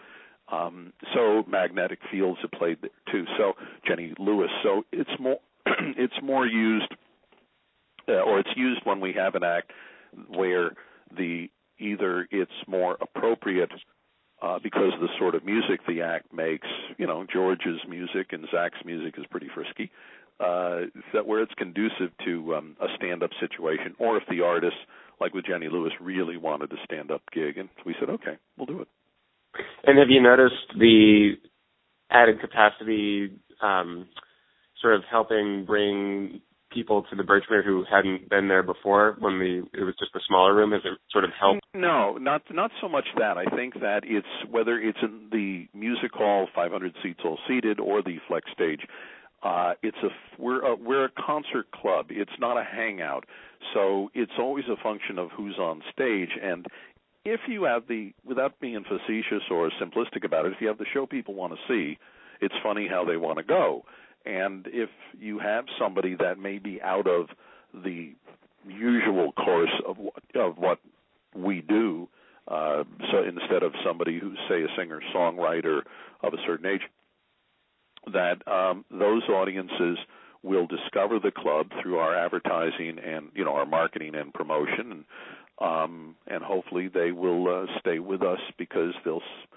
Um, 0.50 0.92
so 1.14 1.44
Magnetic 1.46 2.00
Fields 2.10 2.40
have 2.42 2.50
played 2.50 2.78
there 2.82 2.90
too. 3.12 3.26
So 3.38 3.52
Jenny 3.86 4.12
Lewis. 4.18 4.50
So 4.64 4.82
it's 4.90 5.10
more 5.20 5.38
it's 5.66 6.20
more 6.20 6.46
used, 6.46 6.92
uh, 8.08 8.22
or 8.22 8.40
it's 8.40 8.50
used 8.56 8.80
when 8.82 8.98
we 8.98 9.12
have 9.12 9.36
an 9.36 9.44
act 9.44 9.70
where 10.34 10.72
the 11.16 11.48
either 11.80 12.28
it's 12.30 12.50
more 12.66 12.96
appropriate 13.00 13.70
uh, 14.42 14.58
because 14.62 14.92
of 14.94 15.00
the 15.00 15.08
sort 15.18 15.34
of 15.34 15.44
music 15.44 15.80
the 15.86 16.02
act 16.02 16.32
makes. 16.32 16.68
You 16.98 17.06
know, 17.06 17.26
George's 17.32 17.80
music 17.88 18.28
and 18.32 18.46
Zac's 18.50 18.84
music 18.84 19.14
is 19.18 19.24
pretty 19.30 19.48
frisky. 19.54 19.90
Uh, 20.38 20.88
that 21.12 21.26
where 21.26 21.42
it's 21.42 21.52
conducive 21.58 22.10
to 22.24 22.54
um, 22.54 22.74
a 22.80 22.86
stand-up 22.96 23.30
situation, 23.38 23.94
or 23.98 24.16
if 24.16 24.22
the 24.30 24.40
artist, 24.40 24.76
like 25.20 25.34
with 25.34 25.44
Jenny 25.44 25.68
Lewis, 25.68 25.92
really 26.00 26.38
wanted 26.38 26.72
a 26.72 26.76
stand-up 26.84 27.20
gig, 27.30 27.58
and 27.58 27.68
we 27.84 27.94
said, 28.00 28.08
okay, 28.08 28.38
we'll 28.56 28.64
do 28.64 28.80
it. 28.80 28.88
And 29.84 29.98
have 29.98 30.08
you 30.08 30.22
noticed 30.22 30.54
the 30.78 31.32
added 32.10 32.40
capacity 32.40 33.38
um, 33.60 34.08
sort 34.80 34.94
of 34.94 35.02
helping 35.10 35.66
bring 35.66 36.40
people 36.70 37.04
to 37.10 37.16
the 37.16 37.22
Birchmere 37.22 37.64
who 37.64 37.84
hadn't 37.90 38.28
been 38.28 38.48
there 38.48 38.62
before 38.62 39.16
when 39.18 39.38
the 39.38 39.62
it 39.78 39.84
was 39.84 39.94
just 39.98 40.14
a 40.14 40.20
smaller 40.26 40.54
room? 40.54 40.72
Has 40.72 40.82
it 40.84 40.98
sort 41.10 41.24
of 41.24 41.30
helped? 41.38 41.60
No, 41.74 42.16
not 42.16 42.42
not 42.50 42.70
so 42.80 42.88
much 42.88 43.06
that. 43.18 43.36
I 43.36 43.44
think 43.56 43.74
that 43.80 44.02
it's 44.04 44.26
whether 44.50 44.78
it's 44.78 44.98
in 45.02 45.28
the 45.30 45.66
music 45.76 46.12
hall, 46.12 46.48
500 46.54 46.94
seats 47.02 47.20
all 47.24 47.38
seated, 47.46 47.80
or 47.80 48.02
the 48.02 48.16
flex 48.28 48.50
stage. 48.52 48.80
Uh, 49.42 49.72
it's 49.82 49.96
a 50.02 50.08
we're 50.38 50.64
a 50.64 50.76
we're 50.76 51.06
a 51.06 51.10
concert 51.10 51.70
club. 51.72 52.06
It's 52.10 52.38
not 52.38 52.58
a 52.58 52.64
hangout, 52.64 53.24
so 53.74 54.10
it's 54.14 54.32
always 54.38 54.64
a 54.70 54.82
function 54.82 55.18
of 55.18 55.30
who's 55.30 55.58
on 55.58 55.82
stage. 55.92 56.30
And 56.42 56.66
if 57.24 57.40
you 57.48 57.64
have 57.64 57.86
the 57.88 58.12
without 58.24 58.60
being 58.60 58.84
facetious 58.84 59.44
or 59.50 59.70
simplistic 59.80 60.24
about 60.24 60.46
it, 60.46 60.52
if 60.52 60.60
you 60.60 60.68
have 60.68 60.78
the 60.78 60.86
show 60.92 61.06
people 61.06 61.34
want 61.34 61.54
to 61.54 61.58
see, 61.68 61.98
it's 62.40 62.54
funny 62.62 62.86
how 62.88 63.04
they 63.04 63.16
want 63.16 63.38
to 63.38 63.44
go. 63.44 63.84
And 64.26 64.66
if 64.70 64.90
you 65.18 65.38
have 65.38 65.64
somebody 65.78 66.14
that 66.16 66.38
may 66.38 66.58
be 66.58 66.80
out 66.82 67.06
of 67.06 67.26
the 67.72 68.12
usual 68.68 69.32
course 69.32 69.72
of 69.86 69.96
what, 69.98 70.22
of 70.34 70.58
what 70.58 70.78
we 71.34 71.62
do, 71.62 72.08
uh, 72.48 72.84
so 73.10 73.22
instead 73.22 73.62
of 73.62 73.72
somebody 73.84 74.18
who's 74.18 74.38
say 74.48 74.62
a 74.62 74.68
singer 74.76 75.00
songwriter 75.14 75.82
of 76.22 76.34
a 76.34 76.38
certain 76.46 76.66
age, 76.66 76.82
that 78.12 78.46
um, 78.48 78.84
those 78.90 79.22
audiences 79.28 79.98
will 80.42 80.66
discover 80.66 81.18
the 81.18 81.30
club 81.30 81.66
through 81.82 81.98
our 81.98 82.16
advertising 82.16 82.98
and 82.98 83.28
you 83.34 83.44
know 83.44 83.52
our 83.52 83.66
marketing 83.66 84.14
and 84.14 84.32
promotion, 84.32 84.90
and 84.92 85.04
um, 85.60 86.16
and 86.26 86.42
hopefully 86.42 86.88
they 86.88 87.12
will 87.12 87.46
uh, 87.48 87.78
stay 87.78 87.98
with 87.98 88.22
us 88.22 88.40
because 88.58 88.94
they'll 89.04 89.18
s- 89.18 89.48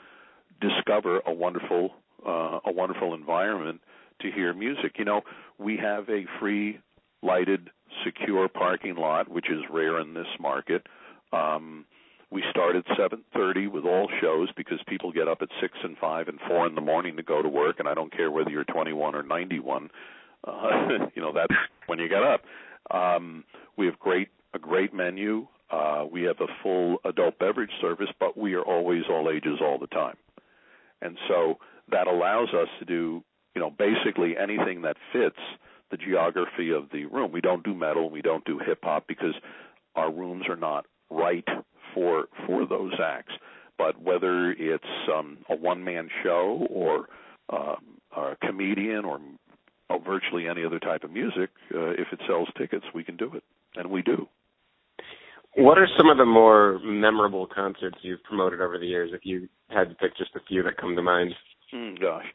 discover 0.62 1.22
a 1.26 1.34
wonderful 1.34 1.92
uh, 2.28 2.60
a 2.66 2.72
wonderful 2.72 3.14
environment 3.14 3.80
to 4.24 4.32
hear 4.32 4.54
music. 4.54 4.94
You 4.98 5.06
know, 5.06 5.22
we 5.58 5.78
have 5.78 6.10
a 6.10 6.26
free 6.40 6.80
lighted 7.22 7.70
secure 8.04 8.48
parking 8.50 8.96
lot, 8.96 9.30
which 9.30 9.50
is 9.50 9.60
rare 9.72 10.00
in 10.00 10.14
this 10.14 10.28
market. 10.40 10.88
Um, 11.32 11.86
we 12.32 12.44
start 12.50 12.76
at 12.76 12.86
7:30 12.98 13.68
with 13.68 13.86
all 13.86 14.10
shows 14.20 14.52
because 14.54 14.82
people 14.88 15.12
get 15.12 15.28
up 15.28 15.44
at 15.44 15.50
6 15.62 15.78
and 15.84 15.96
5 16.00 16.28
and 16.28 16.40
4 16.48 16.66
in 16.66 16.74
the 16.74 16.82
morning 16.82 17.16
to 17.18 17.24
go 17.24 17.44
to 17.44 17.50
work 17.50 17.80
and 17.80 17.88
I 17.88 17.94
don't 17.94 18.12
care 18.12 18.32
whether 18.32 18.50
you're 18.50 18.64
21 18.64 19.14
or 19.14 19.22
91. 19.22 19.92
Uh, 20.44 21.08
you 21.16 21.22
know, 21.22 21.32
that's 21.32 21.54
when 21.86 22.00
you 22.00 22.10
get 22.10 22.24
up. 22.24 22.42
Um, 22.90 23.44
we 23.78 23.86
have 23.86 24.00
great 24.00 24.30
a 24.54 24.60
great 24.60 24.94
menu. 24.94 25.48
Uh, 25.70 26.06
we 26.12 26.24
have 26.24 26.40
a 26.40 26.48
full 26.62 26.98
adult 27.06 27.40
beverage 27.40 27.72
service, 27.82 28.10
but 28.20 28.38
we 28.38 28.54
are 28.54 28.62
always 28.62 29.04
all 29.10 29.30
ages 29.30 29.60
all 29.62 29.80
the 29.80 29.88
time, 29.88 30.18
and 31.02 31.18
so 31.28 31.58
that 31.90 32.08
allows 32.08 32.50
us 32.54 32.68
to 32.80 32.86
do 32.86 33.24
you 33.56 33.62
know 33.62 33.70
basically 33.70 34.36
anything 34.38 34.82
that 34.82 34.98
fits 35.12 35.40
the 35.92 35.98
geography 35.98 36.72
of 36.72 36.90
the 36.92 37.06
room. 37.06 37.32
We 37.32 37.42
don't 37.42 37.64
do 37.64 37.74
metal, 37.74 38.10
we 38.10 38.22
don't 38.22 38.46
do 38.46 38.60
hip 38.60 38.80
hop 38.84 39.06
because 39.08 39.36
our 39.96 40.12
rooms 40.12 40.46
are 40.50 40.56
not 40.56 40.86
right 41.10 41.48
for 41.94 42.26
for 42.48 42.66
those 42.66 42.94
acts. 43.04 43.34
But 43.78 44.02
whether 44.02 44.52
it's 44.52 44.84
um, 45.14 45.40
a 45.50 45.56
one 45.56 45.84
man 45.84 46.10
show 46.24 46.68
or 46.70 47.08
uh, 47.52 47.76
a 48.16 48.36
comedian 48.46 49.06
or 49.06 49.20
uh, 49.90 49.98
virtually 49.98 50.48
any 50.48 50.64
other 50.64 50.80
type 50.80 51.04
of 51.04 51.12
music, 51.12 51.50
uh, 51.74 51.90
if 51.92 52.08
it 52.12 52.20
sells 52.28 52.48
tickets, 52.58 52.86
we 52.94 53.04
can 53.04 53.18
do 53.18 53.32
it, 53.34 53.44
and 53.76 53.90
we 53.90 54.02
do. 54.02 54.28
What 55.56 55.78
are 55.78 55.88
some 55.98 56.10
of 56.10 56.18
the 56.18 56.26
more 56.26 56.80
memorable 56.84 57.46
concerts 57.46 57.98
you've 58.02 58.24
promoted 58.24 58.62
over 58.62 58.80
the 58.80 58.88
years? 58.88 59.12
If 59.14 59.22
you 59.24 59.48
had 59.70 59.90
to 59.90 59.96
pick 59.96 60.18
just 60.18 60.32
a 60.36 60.40
few 60.48 60.64
that 60.64 60.78
come 60.78 60.96
to 60.96 61.02
mind. 61.02 61.34
Mm, 61.74 62.00
gosh, 62.00 62.26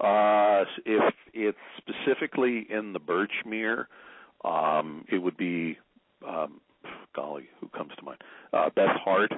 uh, 0.00 0.64
if 0.84 1.14
it's 1.32 1.58
specifically 1.78 2.66
in 2.70 2.92
the 2.92 3.00
Birchmere, 3.00 3.86
um, 4.44 5.04
it 5.10 5.18
would 5.18 5.36
be, 5.36 5.78
um, 6.26 6.60
golly, 7.14 7.48
who 7.60 7.68
comes 7.68 7.92
to 7.98 8.04
mind? 8.04 8.22
Uh, 8.52 8.70
Beth 8.74 8.96
Hart. 9.04 9.32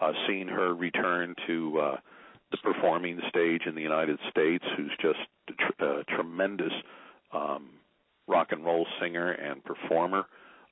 Uh, 0.00 0.12
seeing 0.26 0.48
her 0.48 0.74
return 0.74 1.34
to 1.46 1.78
uh, 1.78 1.96
the 2.52 2.56
performing 2.62 3.20
stage 3.28 3.66
in 3.66 3.74
the 3.74 3.82
United 3.82 4.18
States, 4.30 4.64
who's 4.74 4.92
just 4.98 5.18
a 5.48 5.52
tr- 5.52 5.84
uh, 5.84 6.02
tremendous 6.16 6.72
um, 7.34 7.68
rock 8.26 8.48
and 8.50 8.64
roll 8.64 8.86
singer 8.98 9.32
and 9.32 9.62
performer. 9.62 10.24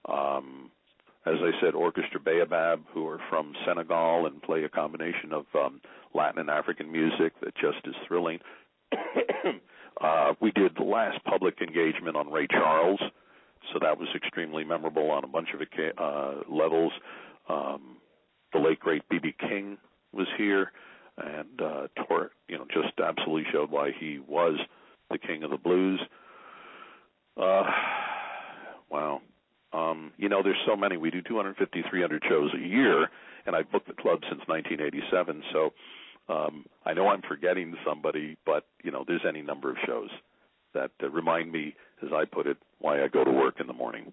Um, 0.09 0.71
as 1.27 1.35
I 1.43 1.51
said, 1.61 1.75
Orchestra 1.75 2.19
Baobab, 2.19 2.85
who 2.95 3.07
are 3.07 3.21
from 3.29 3.53
Senegal 3.67 4.25
and 4.25 4.41
play 4.43 4.65
a 4.65 4.69
combination 4.71 5.33
of 5.33 5.45
um, 5.55 5.83
Latin 6.15 6.41
and 6.41 6.49
African 6.49 6.91
music 6.91 7.35
that 7.43 7.55
just 7.55 7.87
is 7.87 7.95
thrilling. 8.07 8.39
uh, 10.01 10.35
we 10.41 10.51
did 10.53 10.73
the 10.77 10.85
last 10.85 11.23
public 11.25 11.61
engagement 11.61 12.17
on 12.17 12.31
Ray 12.31 12.47
Charles, 12.51 13.01
so 13.73 13.79
that 13.81 13.99
was 13.99 14.09
extremely 14.15 14.65
memorable 14.65 15.11
on 15.11 15.25
a 15.25 15.29
bunch 15.29 15.49
of 15.55 15.61
uh, 15.61 16.35
levels. 16.51 16.93
Um, 17.49 17.97
the 18.53 18.59
late 18.59 18.81
great 18.81 19.03
BB 19.09 19.39
King 19.39 19.79
was 20.13 20.27
here, 20.37 20.73
and 21.17 21.61
uh, 21.61 21.89
tore, 22.07 22.31
you 22.49 22.59
know, 22.59 22.67
just 22.73 22.99
absolutely 22.99 23.51
showed 23.53 23.71
why 23.71 23.91
he 23.99 24.19
was 24.27 24.59
the 25.11 25.19
king 25.19 25.43
of 25.43 25.51
the 25.51 25.57
blues. 25.57 26.01
Uh, 27.37 27.65
wow. 28.91 29.21
Um, 29.73 30.13
you 30.17 30.29
know, 30.29 30.43
there's 30.43 30.59
so 30.67 30.77
many. 30.77 30.97
We 30.97 31.11
do 31.11 31.21
250, 31.23 31.83
300 31.91 32.23
shows 32.29 32.51
a 32.55 32.59
year, 32.59 33.09
and 33.47 33.55
I've 33.55 33.71
booked 33.71 33.89
the 33.89 33.95
club 33.95 34.21
since 34.29 34.41
1987. 34.47 35.43
So 35.53 35.73
um, 36.29 36.67
I 36.85 36.95
know 36.95 37.09
I'm 37.09 37.23
forgetting 37.29 37.75
somebody, 37.87 38.37
but 38.45 38.65
you 38.83 38.91
know, 38.91 39.05
there's 39.07 39.25
any 39.29 39.43
number 39.43 39.71
of 39.71 39.77
shows 39.87 40.11
that 40.75 40.91
uh, 41.03 41.11
remind 41.11 41.51
me, 41.53 41.75
as 42.03 42.11
I 42.13 42.25
put 42.25 42.47
it, 42.47 42.59
why 42.79 43.03
I 43.03 43.09
go 43.09 43.25
to 43.25 43.31
work 43.31 43.57
in 43.61 43.67
the 43.67 43.73
morning. 43.73 44.13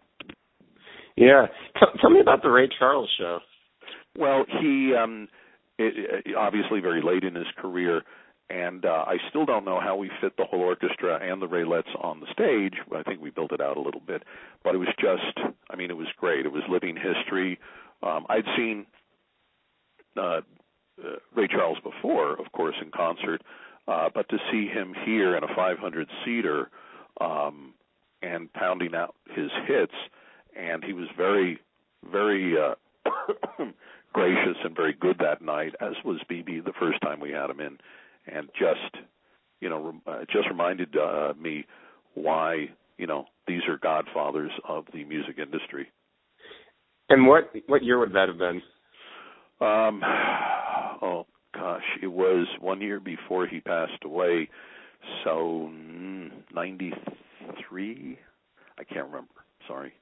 Yeah, 1.15 1.47
T- 1.79 1.99
tell 2.01 2.09
me 2.09 2.19
about 2.19 2.41
the 2.41 2.49
Ray 2.49 2.69
Charles 2.77 3.09
show. 3.17 3.39
Well, 4.17 4.45
he 4.61 4.93
um, 4.95 5.27
it, 5.77 6.23
it, 6.25 6.35
obviously 6.35 6.79
very 6.79 7.01
late 7.01 7.23
in 7.23 7.35
his 7.35 7.47
career, 7.57 8.01
and 8.49 8.85
uh, 8.85 9.03
I 9.07 9.17
still 9.29 9.45
don't 9.45 9.65
know 9.65 9.79
how 9.81 9.95
we 9.95 10.09
fit 10.21 10.37
the 10.37 10.45
whole 10.45 10.61
orchestra 10.61 11.19
and 11.21 11.41
the 11.41 11.47
Raelettes 11.47 11.93
on 12.01 12.19
the 12.19 12.27
stage. 12.31 12.79
I 12.95 13.03
think 13.03 13.21
we 13.21 13.29
built 13.29 13.51
it 13.51 13.61
out 13.61 13.77
a 13.77 13.81
little 13.81 14.01
bit, 14.05 14.23
but 14.63 14.75
it 14.75 14.77
was 14.77 14.89
just, 14.99 15.53
I 15.69 15.75
mean, 15.75 15.89
it 15.89 15.97
was 15.97 16.07
great. 16.17 16.45
It 16.45 16.51
was 16.51 16.63
living 16.69 16.95
history. 16.95 17.59
Um, 18.03 18.25
I'd 18.29 18.45
seen 18.55 18.85
uh, 20.17 20.41
Charles 21.47 21.77
before, 21.83 22.39
of 22.39 22.51
course, 22.51 22.75
in 22.81 22.91
concert, 22.91 23.41
uh, 23.87 24.09
but 24.13 24.27
to 24.29 24.37
see 24.51 24.67
him 24.67 24.95
here 25.05 25.35
in 25.35 25.43
a 25.43 25.55
500 25.55 26.07
seater 26.23 26.69
um, 27.21 27.73
and 28.21 28.51
pounding 28.53 28.95
out 28.95 29.15
his 29.35 29.51
hits, 29.67 29.93
and 30.55 30.83
he 30.83 30.93
was 30.93 31.07
very, 31.17 31.59
very 32.11 32.55
uh, 32.57 32.75
gracious 34.13 34.57
and 34.63 34.75
very 34.75 34.93
good 34.93 35.17
that 35.19 35.41
night, 35.41 35.73
as 35.81 35.93
was 36.03 36.19
BB 36.29 36.63
the 36.65 36.73
first 36.79 37.01
time 37.01 37.19
we 37.19 37.31
had 37.31 37.49
him 37.49 37.59
in, 37.59 37.77
and 38.27 38.49
just, 38.57 39.03
you 39.61 39.69
know, 39.69 39.93
uh, 40.07 40.21
just 40.31 40.47
reminded 40.49 40.95
uh, 40.97 41.33
me 41.39 41.65
why, 42.15 42.69
you 42.97 43.05
know, 43.05 43.25
these 43.47 43.61
are 43.67 43.77
godfathers 43.77 44.51
of 44.67 44.85
the 44.93 45.03
music 45.03 45.37
industry. 45.37 45.87
And 47.09 47.27
what 47.27 47.51
what 47.67 47.83
year 47.83 47.99
would 47.99 48.13
that 48.13 48.29
have 48.29 48.39
been? 48.39 48.61
Um, 49.61 50.01
oh 51.03 51.27
gosh, 51.55 51.83
it 52.01 52.07
was 52.07 52.47
one 52.59 52.81
year 52.81 52.99
before 52.99 53.47
he 53.47 53.59
passed 53.61 54.03
away, 54.03 54.49
so 55.23 55.69
mm, 55.71 56.29
ninety 56.53 56.91
three. 57.67 58.17
I 58.77 58.83
can't 58.83 59.07
remember. 59.07 59.29
Sorry. 59.67 59.93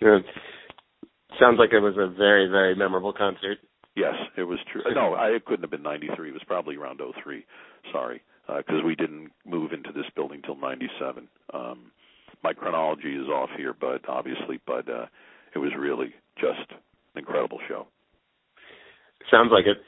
Yeah. 0.00 0.18
Sounds 1.38 1.58
like 1.58 1.72
it 1.72 1.80
was 1.80 1.94
a 1.98 2.08
very 2.16 2.48
very 2.48 2.74
memorable 2.74 3.12
concert. 3.12 3.58
Yes, 3.96 4.14
it 4.36 4.42
was 4.42 4.58
true. 4.72 4.82
No, 4.92 5.14
I, 5.14 5.28
it 5.28 5.44
couldn't 5.44 5.62
have 5.62 5.70
been 5.70 5.82
93. 5.82 6.30
It 6.30 6.32
was 6.32 6.42
probably 6.48 6.76
around 6.76 7.00
03. 7.22 7.46
Sorry, 7.92 8.22
because 8.48 8.80
uh, 8.82 8.86
we 8.86 8.96
didn't 8.96 9.30
move 9.46 9.72
into 9.72 9.92
this 9.92 10.06
building 10.16 10.42
till 10.44 10.56
97. 10.56 11.28
Um, 11.52 11.92
my 12.42 12.52
chronology 12.52 13.14
is 13.14 13.28
off 13.28 13.50
here, 13.56 13.72
but 13.80 14.08
obviously, 14.08 14.58
but 14.66 14.88
uh, 14.88 15.06
it 15.54 15.58
was 15.58 15.70
really 15.78 16.12
just 16.38 16.70
an 16.70 17.18
incredible 17.18 17.58
show. 17.68 17.86
Sounds 19.30 19.50
like 19.52 19.66
it. 19.66 19.78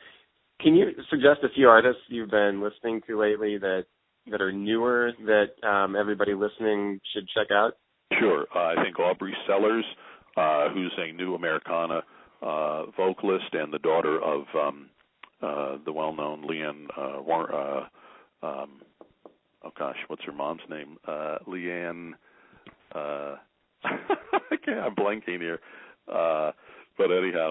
Can 0.60 0.74
you 0.74 0.90
suggest 1.10 1.40
a 1.42 1.48
few 1.54 1.68
artists 1.68 2.02
you've 2.08 2.30
been 2.30 2.62
listening 2.62 3.00
to 3.06 3.18
lately 3.18 3.58
that 3.58 3.84
that 4.30 4.40
are 4.40 4.52
newer 4.52 5.12
that 5.26 5.68
um, 5.68 5.94
everybody 5.94 6.34
listening 6.34 7.00
should 7.12 7.28
check 7.28 7.48
out? 7.52 7.74
Sure. 8.18 8.46
Uh, 8.54 8.58
I 8.58 8.74
think 8.82 8.96
Aubrie 8.96 9.32
Sellers, 9.46 9.84
uh, 10.36 10.68
who's 10.70 10.92
a 10.98 11.12
new 11.12 11.34
Americana 11.34 12.02
uh, 12.42 12.86
vocalist 12.96 13.52
and 13.52 13.72
the 13.72 13.78
daughter 13.78 14.20
of 14.22 14.44
um, 14.54 14.90
uh, 15.42 15.76
the 15.84 15.92
well-known 15.92 16.46
Lee 16.46 16.62
Ann. 16.62 16.88
Uh, 16.96 17.22
War- 17.22 17.54
uh, 17.54 18.46
um, 18.46 18.80
oh 19.64 19.70
gosh, 19.78 19.96
what's 20.08 20.24
her 20.24 20.32
mom's 20.32 20.62
name? 20.68 20.96
Uh, 21.06 21.36
Lee 21.46 21.70
Ann. 21.70 22.14
Uh, 22.94 23.36
I'm 23.84 24.94
blanking 24.94 25.40
here. 25.40 25.60
Uh, 26.12 26.52
but 26.96 27.10
anyhow, 27.10 27.50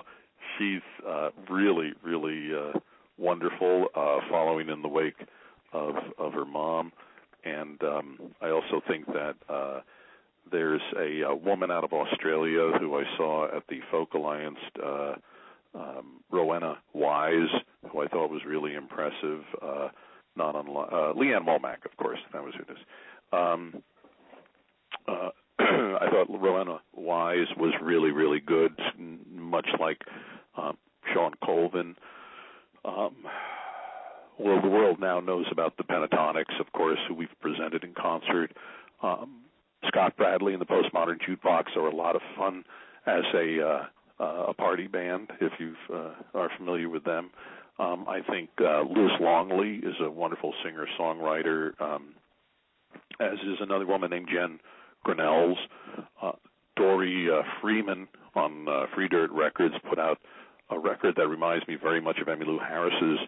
she's 0.57 0.81
uh, 1.07 1.29
really, 1.49 1.91
really 2.03 2.49
uh, 2.53 2.79
wonderful, 3.17 3.87
uh, 3.95 4.17
following 4.29 4.69
in 4.69 4.81
the 4.81 4.87
wake 4.87 5.19
of 5.73 5.95
of 6.17 6.33
her 6.33 6.45
mom. 6.45 6.91
And 7.43 7.81
um, 7.83 8.19
I 8.41 8.49
also 8.49 8.81
think 8.87 9.05
that 9.07 9.35
uh, 9.47 9.81
there's 10.51 10.81
a, 10.97 11.21
a 11.21 11.35
woman 11.35 11.71
out 11.71 11.83
of 11.83 11.93
Australia 11.93 12.71
who 12.79 12.97
I 12.97 13.03
saw 13.17 13.45
at 13.55 13.63
the 13.69 13.79
Folk 13.91 14.13
Alliance, 14.13 14.57
uh, 14.83 15.13
um, 15.75 16.21
Rowena 16.31 16.77
Wise, 16.93 17.49
who 17.91 18.01
I 18.01 18.07
thought 18.07 18.31
was 18.31 18.41
really 18.47 18.73
impressive. 18.73 19.41
Uh, 19.61 19.89
not 20.35 20.55
unlike 20.55 20.89
uh, 20.91 21.13
Lee-Ann 21.13 21.45
Womack, 21.45 21.85
of 21.85 21.95
course, 21.97 22.19
that 22.33 22.43
was 22.43 22.53
who 22.55 22.63
it 22.63 22.77
is. 22.77 22.83
Um, 23.31 23.83
uh, 25.07 25.29
I 25.59 26.09
thought 26.09 26.27
Rowena 26.29 26.79
Wise 26.93 27.47
was 27.57 27.73
really, 27.81 28.11
really 28.11 28.39
good, 28.39 28.77
much 29.31 29.67
like 29.79 30.01
um, 30.57 30.77
Shawn 31.13 31.33
Colvin. 31.43 31.95
Um, 32.85 33.15
well, 34.37 34.61
the 34.61 34.69
world 34.69 34.99
now 34.99 35.19
knows 35.19 35.45
about 35.51 35.77
the 35.77 35.83
Pentatonix, 35.83 36.59
of 36.59 36.71
course, 36.73 36.99
who 37.07 37.15
we've 37.15 37.29
presented 37.41 37.83
in 37.83 37.93
concert. 37.93 38.51
Um, 39.01 39.41
Scott 39.87 40.15
Bradlee 40.17 40.53
and 40.53 40.61
the 40.61 40.65
Postmodern 40.65 41.19
Jukebox 41.27 41.75
are 41.75 41.87
a 41.87 41.95
lot 41.95 42.15
of 42.15 42.21
fun 42.37 42.63
as 43.05 43.23
a 43.33 43.61
uh, 43.61 43.85
uh, 44.17 44.45
a 44.49 44.53
party 44.53 44.87
band. 44.87 45.29
If 45.41 45.53
you 45.59 45.75
uh, 45.93 46.11
are 46.33 46.49
familiar 46.57 46.89
with 46.89 47.03
them, 47.03 47.31
um, 47.79 48.05
I 48.07 48.21
think 48.21 48.49
uh, 48.61 48.83
Liz 48.83 49.11
Longley 49.19 49.75
is 49.83 49.95
a 49.99 50.09
wonderful 50.09 50.53
singer 50.63 50.87
songwriter. 50.97 51.79
Um, 51.81 52.15
as 53.19 53.33
is 53.33 53.57
another 53.59 53.85
woman 53.85 54.09
named 54.09 54.29
Jen 54.31 54.59
Grinnells. 55.05 55.55
Uh, 56.21 56.33
Dori 56.75 57.27
uh, 57.29 57.43
Freeman 57.61 58.07
on 58.35 58.67
uh, 58.67 58.85
Free 58.93 59.07
Dirt 59.07 59.31
Records 59.31 59.75
put 59.87 59.99
out 59.99 60.19
a 60.69 60.79
record 60.79 61.15
that 61.17 61.27
reminds 61.27 61.67
me 61.67 61.75
very 61.75 62.01
much 62.01 62.17
of 62.19 62.27
Emmylou 62.27 62.59
Harris's 62.59 63.19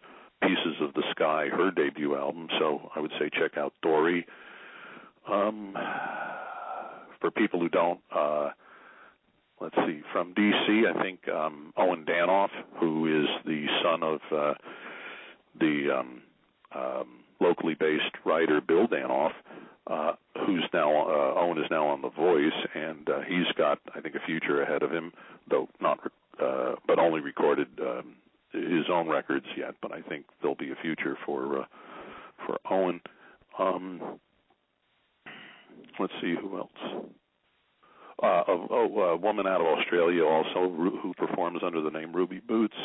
Pieces 0.42 0.76
of 0.82 0.94
the 0.94 1.04
Sky, 1.12 1.48
her 1.52 1.72
debut 1.72 2.16
album. 2.16 2.48
So 2.60 2.92
I 2.96 3.00
would 3.00 3.12
say 3.20 3.30
check 3.32 3.58
out 3.58 3.74
Dori. 3.82 4.26
Um, 5.28 5.76
for 7.20 7.32
people 7.32 7.60
who 7.60 7.70
don't, 7.70 8.00
uh, 8.16 8.50
let's 9.60 9.76
see, 9.88 10.02
from 10.12 10.34
DC, 10.34 10.84
I 10.88 11.02
think 11.02 11.28
um, 11.28 11.74
Owen 11.76 12.06
Danoff, 12.06 12.50
who 12.80 13.24
is 13.24 13.28
the 13.46 13.66
son 13.84 14.04
of 14.04 14.20
uh, 14.32 14.54
the 15.60 16.00
um, 16.00 16.22
um, 16.76 17.08
locally 17.40 17.74
based 17.74 18.16
writer 18.26 18.62
Bill 18.62 18.88
Danoff, 18.88 19.32
uh, 19.88 20.14
who's 20.46 20.66
now 20.74 21.08
uh, 21.08 21.40
Owen 21.40 21.58
is 21.58 21.70
now 21.72 21.88
on 21.88 22.02
The 22.02 22.10
Voice, 22.10 22.68
and 22.76 23.10
uh, 23.10 23.22
he's 23.28 23.52
got 23.58 23.80
I 23.96 24.02
think 24.02 24.16
a 24.16 24.26
future 24.26 24.62
ahead 24.62 24.84
of 24.84 24.92
him, 24.92 25.14
though 25.50 25.68
not 25.82 26.00
uh, 26.42 26.76
but 26.88 27.00
only 27.00 27.20
recorded 27.20 27.68
um, 27.82 28.16
his 28.52 28.86
own 28.92 29.10
records 29.10 29.46
yet. 29.58 29.76
But 29.82 29.92
I 29.92 30.02
think 30.02 30.26
there'll 30.42 30.56
be 30.56 30.72
a 30.72 30.82
future 30.82 31.18
for 31.26 31.62
uh, 31.62 31.66
for 32.46 32.58
Owen. 32.70 33.02
Um, 33.60 34.20
let's 36.00 36.14
see 36.22 36.36
who 36.40 36.58
else. 36.58 37.08
Uh, 38.22 38.44
oh, 38.48 39.00
a 39.00 39.18
woman 39.18 39.46
out 39.46 39.62
of 39.62 39.68
Australia 39.68 40.26
also 40.26 40.74
who 40.76 41.14
performs 41.16 41.60
under 41.64 41.82
the 41.82 41.92
name 41.92 42.16
Ruby 42.16 42.40
Boots, 42.40 42.76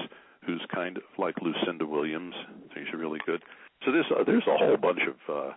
who's 0.45 0.62
kind 0.75 0.99
of 0.99 1.03
like 1.19 1.35
Lucinda 1.41 1.87
Williams. 1.87 2.35
She's 2.75 2.93
really 2.95 3.21
good. 3.25 3.43
So 3.85 3.93
there's 3.93 4.07
uh, 4.11 4.25
there's 4.25 4.47
a 4.47 4.59
whole 4.59 4.77
bunch 4.77 5.01
of 5.09 5.35
uh, 5.35 5.53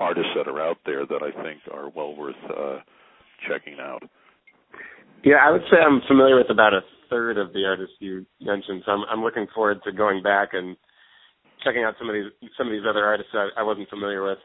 artists 0.00 0.30
that 0.36 0.48
are 0.48 0.60
out 0.60 0.78
there 0.86 1.04
that 1.04 1.22
I 1.22 1.42
think 1.42 1.60
are 1.72 1.90
well 1.90 2.14
worth 2.16 2.36
uh, 2.48 2.78
checking 3.46 3.78
out. 3.80 4.02
Yeah, 5.24 5.36
I 5.42 5.50
would 5.50 5.62
say 5.70 5.76
I'm 5.76 6.00
familiar 6.08 6.36
with 6.36 6.50
about 6.50 6.72
a 6.72 6.80
third 7.10 7.38
of 7.38 7.52
the 7.52 7.64
artists 7.64 7.96
you 8.00 8.26
mentioned, 8.40 8.82
so 8.84 8.92
I'm, 8.92 9.04
I'm 9.10 9.22
looking 9.22 9.46
forward 9.54 9.80
to 9.84 9.92
going 9.92 10.22
back 10.22 10.50
and 10.52 10.76
checking 11.64 11.84
out 11.84 11.94
some 11.98 12.08
of 12.08 12.14
these 12.14 12.50
some 12.56 12.68
of 12.68 12.72
these 12.72 12.86
other 12.88 13.04
artists 13.04 13.32
I, 13.34 13.48
I 13.58 13.62
wasn't 13.62 13.88
familiar 13.88 14.24
with. 14.24 14.38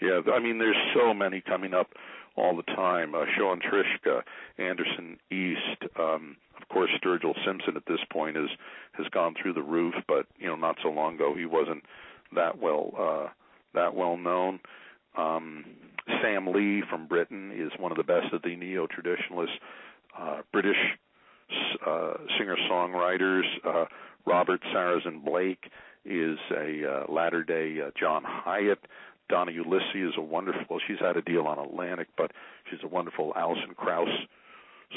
Yeah, 0.00 0.20
I 0.32 0.40
mean, 0.40 0.58
there's 0.58 0.76
so 0.94 1.14
many 1.14 1.40
coming 1.40 1.74
up 1.74 1.88
all 2.36 2.56
the 2.56 2.62
time. 2.62 3.14
Uh, 3.14 3.24
Sean 3.36 3.60
Trishka, 3.60 4.22
Anderson 4.58 5.18
East, 5.30 5.92
um, 5.98 6.36
of 6.60 6.68
course, 6.68 6.90
Sturgill 7.02 7.34
Simpson 7.46 7.76
at 7.76 7.86
this 7.86 8.00
point 8.10 8.36
is 8.36 8.48
has 8.92 9.06
gone 9.08 9.34
through 9.40 9.52
the 9.52 9.62
roof, 9.62 9.94
but 10.08 10.26
you 10.38 10.48
know, 10.48 10.56
not 10.56 10.76
so 10.82 10.88
long 10.88 11.14
ago 11.14 11.34
he 11.36 11.46
wasn't 11.46 11.82
that 12.34 12.58
well 12.58 12.92
uh, 12.98 13.28
that 13.74 13.94
well 13.94 14.16
known. 14.16 14.60
Um, 15.16 15.64
Sam 16.22 16.46
Lee 16.52 16.82
from 16.88 17.06
Britain 17.06 17.52
is 17.54 17.70
one 17.78 17.92
of 17.92 17.98
the 17.98 18.04
best 18.04 18.32
of 18.32 18.42
the 18.42 18.56
neo 18.56 18.86
traditionalist 18.86 19.52
uh, 20.18 20.40
British 20.52 20.76
uh, 21.86 22.14
singer 22.38 22.56
songwriters. 22.70 23.42
Uh, 23.64 23.84
Robert 24.26 24.60
Sarazin 24.74 25.24
Blake 25.24 25.70
is 26.04 26.38
a 26.56 26.82
uh, 27.08 27.12
latter 27.12 27.42
day 27.42 27.80
uh, 27.80 27.90
John 27.98 28.22
Hiatt. 28.24 28.78
Donna 29.28 29.52
Ulisse 29.52 30.08
is 30.08 30.14
a 30.18 30.22
wonderful. 30.22 30.78
She's 30.86 30.98
had 31.00 31.16
a 31.16 31.22
deal 31.22 31.46
on 31.46 31.58
Atlantic, 31.58 32.08
but 32.16 32.32
she's 32.70 32.80
a 32.84 32.88
wonderful 32.88 33.32
Alison 33.36 33.74
Krauss 33.76 34.08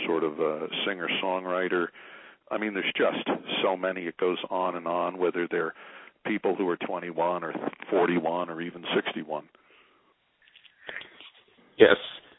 sort 0.05 0.23
of 0.23 0.39
uh, 0.39 0.67
singer 0.85 1.07
songwriter. 1.23 1.87
I 2.51 2.57
mean, 2.57 2.73
there's 2.73 2.91
just 2.97 3.27
so 3.63 3.77
many. 3.77 4.01
It 4.01 4.17
goes 4.17 4.37
on 4.49 4.75
and 4.75 4.87
on. 4.87 5.17
Whether 5.17 5.47
they're 5.49 5.73
people 6.25 6.55
who 6.55 6.67
are 6.69 6.77
21 6.77 7.43
or 7.43 7.53
41 7.89 8.49
or 8.49 8.61
even 8.61 8.83
61. 8.95 9.45
Yes, 11.77 11.95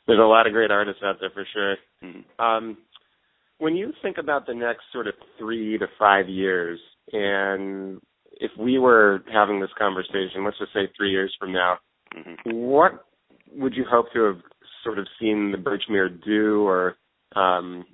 there's 0.06 0.18
a 0.18 0.22
lot 0.22 0.46
of 0.46 0.52
great 0.52 0.70
artists 0.70 1.02
out 1.04 1.16
there 1.20 1.30
for 1.32 1.46
sure. 1.52 1.76
Mm-hmm. 2.02 2.42
Um, 2.42 2.78
when 3.58 3.76
you 3.76 3.92
think 4.02 4.18
about 4.18 4.46
the 4.46 4.54
next 4.54 4.82
sort 4.92 5.06
of 5.06 5.14
three 5.38 5.78
to 5.78 5.86
five 5.98 6.28
years, 6.28 6.78
and 7.12 8.00
if 8.32 8.50
we 8.58 8.78
were 8.78 9.22
having 9.32 9.60
this 9.60 9.70
conversation, 9.78 10.44
let's 10.44 10.58
just 10.58 10.72
say 10.72 10.90
three 10.96 11.10
years 11.10 11.34
from 11.38 11.52
now, 11.52 11.78
mm-hmm. 12.16 12.50
what 12.52 13.06
would 13.52 13.74
you 13.74 13.84
hope 13.88 14.06
to 14.12 14.24
have 14.24 14.38
sort 14.84 14.98
of 14.98 15.06
seen 15.20 15.52
the 15.52 15.58
Birchmere 15.58 16.22
do, 16.24 16.66
or 16.66 16.96
um, 17.34 17.84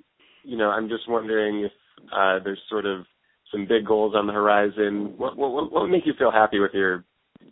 you 0.43 0.57
know, 0.57 0.69
I'm 0.69 0.89
just 0.89 1.07
wondering 1.07 1.63
if 1.63 1.71
uh, 2.11 2.39
there's 2.43 2.61
sort 2.69 2.85
of 2.85 3.05
some 3.51 3.65
big 3.67 3.85
goals 3.85 4.13
on 4.15 4.27
the 4.27 4.33
horizon. 4.33 5.13
What, 5.17 5.37
what, 5.37 5.51
what 5.51 5.71
would 5.71 5.91
make 5.91 6.05
you 6.05 6.13
feel 6.17 6.31
happy 6.31 6.59
with 6.59 6.71
your 6.73 7.05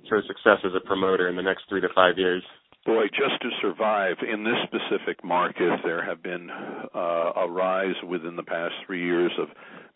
sort 0.07 0.19
of 0.19 0.25
success 0.25 0.57
as 0.65 0.71
a 0.75 0.85
promoter 0.85 1.29
in 1.29 1.35
the 1.35 1.41
next 1.41 1.63
three 1.69 1.81
to 1.81 1.87
five 1.95 2.17
years? 2.17 2.43
Boy, 2.83 3.05
just 3.09 3.39
to 3.43 3.49
survive 3.61 4.17
in 4.27 4.43
this 4.43 4.55
specific 4.63 5.23
market, 5.23 5.81
there 5.83 6.03
have 6.03 6.23
been 6.23 6.49
uh, 6.49 7.31
a 7.35 7.47
rise 7.47 7.95
within 8.07 8.35
the 8.35 8.43
past 8.43 8.73
three 8.87 9.05
years 9.05 9.31
of 9.39 9.49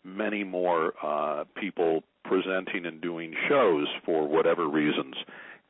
many 0.04 0.44
more 0.44 0.92
uh, 1.02 1.44
people 1.56 2.04
presenting 2.24 2.86
and 2.86 3.00
doing 3.00 3.34
shows 3.48 3.88
for 4.04 4.28
whatever 4.28 4.68
reasons. 4.68 5.16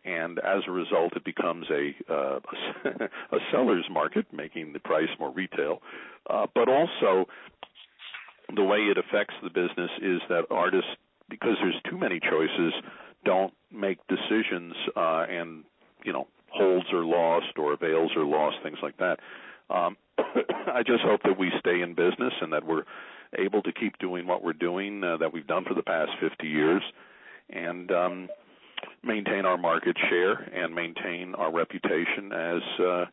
And 0.04 0.38
as 0.40 0.62
a 0.68 0.70
result, 0.70 1.16
it 1.16 1.24
becomes 1.24 1.66
a 1.70 2.12
uh, 2.12 2.40
a 3.32 3.38
seller's 3.50 3.86
market, 3.90 4.26
making 4.30 4.74
the 4.74 4.78
price 4.78 5.08
more 5.18 5.32
retail. 5.32 5.80
Uh, 6.28 6.46
but 6.54 6.68
also, 6.68 7.24
the 8.54 8.62
way 8.62 8.78
it 8.78 8.98
affects 8.98 9.34
the 9.42 9.48
business 9.48 9.90
is 10.02 10.20
that 10.28 10.44
artists, 10.50 10.90
because 11.30 11.56
there's 11.62 11.80
too 11.90 11.98
many 11.98 12.20
choices, 12.20 12.74
don't 13.24 13.54
make 13.72 13.98
decisions 14.06 14.74
uh, 14.94 15.24
and 15.28 15.64
you 16.04 16.12
know 16.12 16.28
holds 16.56 16.86
are 16.92 17.04
lost 17.04 17.58
or 17.58 17.72
avails 17.72 18.10
are 18.16 18.24
lost, 18.24 18.56
things 18.62 18.78
like 18.82 18.96
that. 18.98 19.18
Um, 19.70 19.96
I 20.18 20.82
just 20.86 21.02
hope 21.02 21.20
that 21.24 21.38
we 21.38 21.50
stay 21.60 21.80
in 21.82 21.94
business 21.94 22.32
and 22.40 22.52
that 22.52 22.64
we're 22.66 22.84
able 23.38 23.62
to 23.62 23.72
keep 23.72 23.98
doing 23.98 24.26
what 24.26 24.42
we're 24.42 24.52
doing 24.52 25.02
uh, 25.02 25.16
that 25.18 25.32
we've 25.32 25.46
done 25.46 25.64
for 25.64 25.74
the 25.74 25.82
past 25.82 26.10
50 26.20 26.46
years 26.46 26.82
and 27.50 27.90
um, 27.90 28.28
maintain 29.04 29.44
our 29.44 29.58
market 29.58 29.96
share 30.08 30.32
and 30.32 30.74
maintain 30.74 31.34
our 31.34 31.52
reputation 31.52 32.32
as 32.32 32.84
uh, 32.84 33.04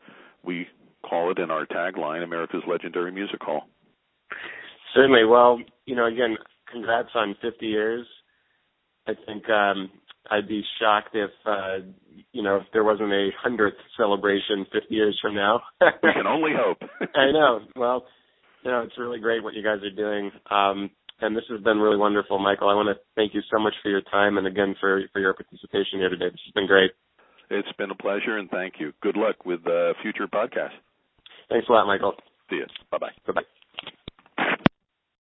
we 0.44 0.68
call 1.08 1.32
it 1.32 1.40
in 1.40 1.52
our 1.52 1.66
tagline, 1.66 2.24
America's 2.24 2.64
Legendary 2.68 3.12
Music 3.12 3.42
Hall. 3.42 3.64
Certainly. 4.96 5.26
Well, 5.26 5.60
you 5.86 5.96
know, 5.96 6.06
again, 6.06 6.38
congrats 6.72 7.10
on 7.16 7.36
50 7.42 7.66
years. 7.66 8.06
I 9.08 9.14
think 9.26 9.50
um, 9.50 9.92
I'd 10.32 10.48
be 10.48 10.64
shocked 10.80 11.16
if 11.16 11.32
uh, 11.46 11.86
you 12.32 12.44
know 12.44 12.58
if 12.58 12.64
there 12.72 12.84
wasn't 12.84 13.12
a 13.12 13.30
hundredth 13.42 13.78
celebration 13.98 14.66
50 14.72 14.88
years 14.90 15.18
from 15.22 15.36
now. 15.36 15.62
we 15.82 16.14
can 16.14 16.28
only 16.28 16.52
hope. 16.56 16.78
I 17.16 17.32
know. 17.32 17.60
Well, 17.76 18.06
you 18.64 18.72
know, 18.72 18.82
it's 18.82 18.98
really 18.98 19.20
great 19.20 19.44
what 19.44 19.54
you 19.54 19.64
guys 19.64 19.84
are 19.84 19.96
doing. 19.96 20.32
Um, 20.50 20.90
and 21.22 21.36
this 21.36 21.44
has 21.50 21.62
been 21.62 21.78
really 21.78 21.98
wonderful, 21.98 22.40
Michael. 22.40 22.70
I 22.70 22.74
want 22.74 22.90
to 22.96 23.02
thank 23.16 23.34
you 23.34 23.42
so 23.52 23.60
much 23.60 23.74
for 23.82 23.90
your 23.90 24.02
time 24.02 24.38
and 24.38 24.48
again 24.48 24.76
for 24.80 25.02
for 25.12 25.20
your 25.20 25.34
participation 25.34 26.00
here 26.00 26.10
today. 26.10 26.30
This 26.30 26.42
has 26.46 26.54
been 26.54 26.68
great. 26.68 26.92
It's 27.50 27.72
been 27.78 27.92
a 27.92 27.96
pleasure 27.96 28.38
and 28.38 28.50
thank 28.50 28.76
you. 28.80 28.94
Good 29.02 29.18
luck 29.18 29.46
with 29.46 29.60
uh, 29.68 29.94
future 30.02 30.28
podcasts. 30.28 30.80
Thanks 31.50 31.68
a 31.70 31.72
lot, 31.72 31.86
Michael. 31.86 32.14
See 32.50 32.58
you. 32.58 32.66
Bye 32.92 32.98
bye. 32.98 33.12
Bye 33.28 33.34
bye. 33.34 33.63